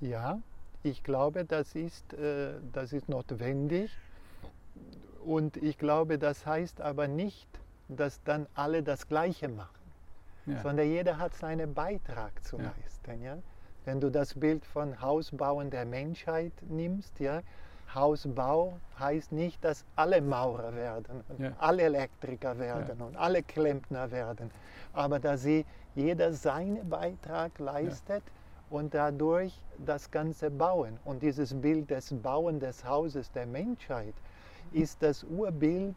[0.00, 0.40] Ja,
[0.86, 3.90] ich glaube, das ist, äh, das ist notwendig.
[5.24, 7.48] Und ich glaube, das heißt aber nicht,
[7.88, 9.70] dass dann alle das Gleiche machen,
[10.46, 10.60] Ja.
[10.62, 12.72] sondern jeder hat seinen Beitrag zu Ja.
[12.78, 13.22] leisten.
[13.22, 13.38] Ja?
[13.84, 17.42] Wenn du das Bild von Hausbauen der Menschheit nimmst, ja,
[17.94, 21.52] Hausbau heißt nicht, dass alle Maurer werden, Ja.
[21.58, 24.50] alle Elektriker werden und alle Klempner werden,
[24.92, 25.64] aber dass sie
[25.94, 28.22] jeder seinen Beitrag leistet
[28.70, 30.98] und dadurch das Ganze bauen.
[31.04, 34.14] Und dieses Bild des Bauen des Hauses der Menschheit
[34.72, 35.94] ist das Urbild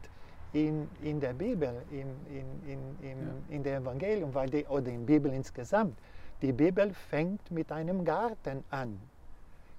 [0.52, 3.32] in, in der Bibel, in, in, in, in, Ja.
[3.48, 5.96] in der Evangelium, weil die, oder in der Bibel insgesamt.
[6.42, 8.98] Die Bibel fängt mit einem Garten an.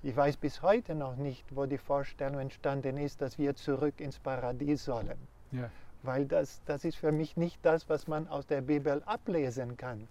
[0.04, 4.20] Ich weiß bis heute noch nicht, wo die Vorstellung entstanden ist, dass wir zurück ins
[4.20, 5.18] Paradies sollen.
[5.52, 5.70] Ja.
[6.04, 10.08] Weil das, das ist für mich nicht das, was man aus der Bibel ablesen kann.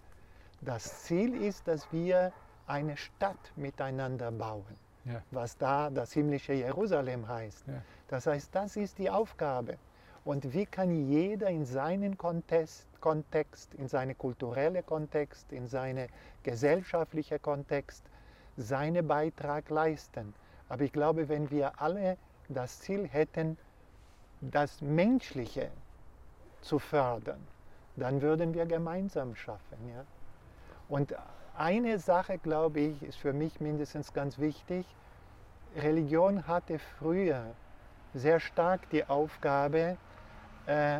[0.61, 2.31] Das Ziel ist, dass wir
[2.71, 5.21] eine Stadt miteinander bauen, Ja.
[5.31, 7.67] was da das himmlische Jerusalem heißt.
[7.67, 7.81] Ja.
[8.07, 9.77] Das heißt, das ist die Aufgabe.
[10.23, 16.07] Und wie kann jeder in seinen Kontext, Kontext in seinen kulturellen Kontext, in seinen
[16.43, 18.03] gesellschaftlichen Kontext
[18.57, 20.33] seinen Beitrag leisten?
[20.69, 22.17] Aber ich glaube, wenn wir alle
[22.49, 23.57] das Ziel hätten,
[24.41, 25.71] das Menschliche
[26.61, 27.41] zu fördern,
[27.95, 29.77] dann würden wir gemeinsam schaffen.
[29.93, 30.05] Ja?
[30.87, 31.15] Und
[31.57, 34.85] eine Sache, glaube ich, ist für mich mindestens ganz wichtig.
[35.75, 37.45] Religion hatte früher
[38.13, 39.97] sehr stark die Aufgabe,
[40.65, 40.99] äh,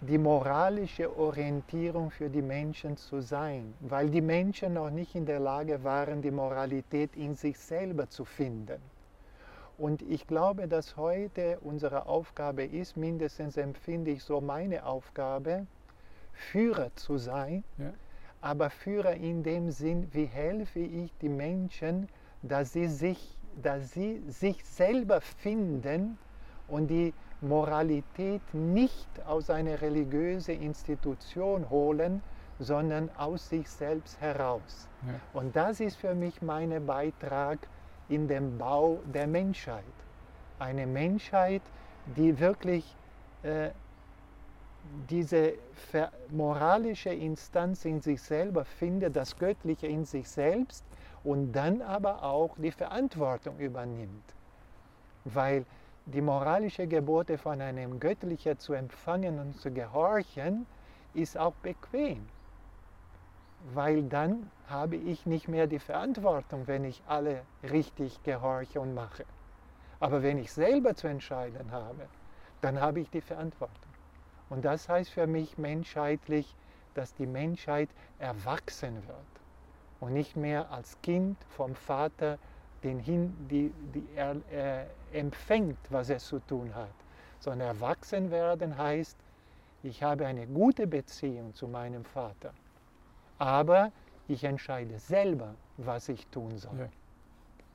[0.00, 5.38] die moralische Orientierung für die Menschen zu sein, weil die Menschen noch nicht in der
[5.40, 8.80] Lage waren, die Moralität in sich selber zu finden.
[9.78, 15.66] Und ich glaube, dass heute unsere Aufgabe ist, mindestens empfinde ich so meine Aufgabe,
[16.32, 17.92] Führer zu sein, Ja.
[18.42, 22.08] Aber Führer in dem Sinn, wie helfe ich die Menschen,
[22.42, 26.18] dass sie sich, dass sie sich selber finden
[26.68, 32.22] und die Moralität nicht aus einer religiösen Institution holen,
[32.58, 34.88] sondern aus sich selbst heraus.
[35.06, 35.14] Ja.
[35.32, 37.58] Und das ist für mich mein Beitrag
[38.08, 39.84] in dem Bau der Menschheit.
[40.58, 41.62] Eine Menschheit,
[42.16, 42.96] die wirklich
[43.42, 43.70] äh,
[45.08, 45.54] diese
[46.30, 50.84] moralische Instanz in sich selber findet, das Göttliche in sich selbst
[51.24, 54.34] und dann aber auch die Verantwortung übernimmt.
[55.24, 55.64] Weil
[56.06, 60.66] die moralische Gebote von einem Göttlichen zu empfangen und zu gehorchen,
[61.14, 62.28] ist auch bequem.
[63.72, 69.24] Weil dann habe ich nicht mehr die Verantwortung, wenn ich alle richtig gehorche und mache.
[70.00, 72.08] Aber wenn ich selber zu entscheiden habe,
[72.60, 73.91] dann habe ich die Verantwortung.
[74.52, 76.54] Und das heißt für mich menschheitlich,
[76.92, 77.88] dass die Menschheit
[78.18, 79.32] erwachsen wird
[79.98, 82.38] und nicht mehr als Kind vom Vater
[82.82, 84.84] den hin, die, die er äh,
[85.18, 86.92] empfängt, was er zu tun hat.
[87.40, 89.16] Sondern erwachsen werden heißt,
[89.84, 92.52] ich habe eine gute Beziehung zu meinem Vater,
[93.38, 93.90] aber
[94.28, 96.78] ich entscheide selber, was ich tun soll.
[96.78, 96.88] Ja.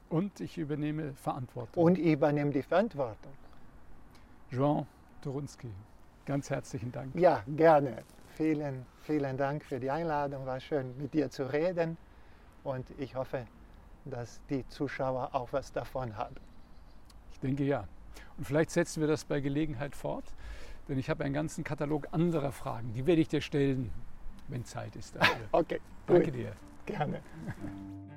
[0.09, 1.84] Und ich übernehme Verantwortung.
[1.84, 3.34] Und ich übernehme die Verantwortung.
[4.51, 4.86] Jean
[5.23, 5.71] Dorunski,
[6.28, 7.15] ganz herzlichen Dank.
[7.15, 8.03] Ja, gerne.
[8.36, 10.45] Vielen, vielen Dank für die Einladung.
[10.45, 11.97] War schön, mit dir zu reden.
[12.63, 13.47] Und ich hoffe,
[14.05, 16.36] dass die Zuschauer auch was davon haben.
[17.32, 17.88] Ich denke ja.
[18.38, 20.25] Und vielleicht setzen wir das bei Gelegenheit fort,
[20.88, 22.93] denn ich habe einen ganzen Katalog anderer Fragen.
[22.93, 23.91] Die werde ich dir stellen,
[24.49, 25.47] wenn Zeit ist dafür.
[25.51, 26.36] Okay, Danke gut.
[26.36, 26.51] dir.
[26.86, 27.21] Gerne.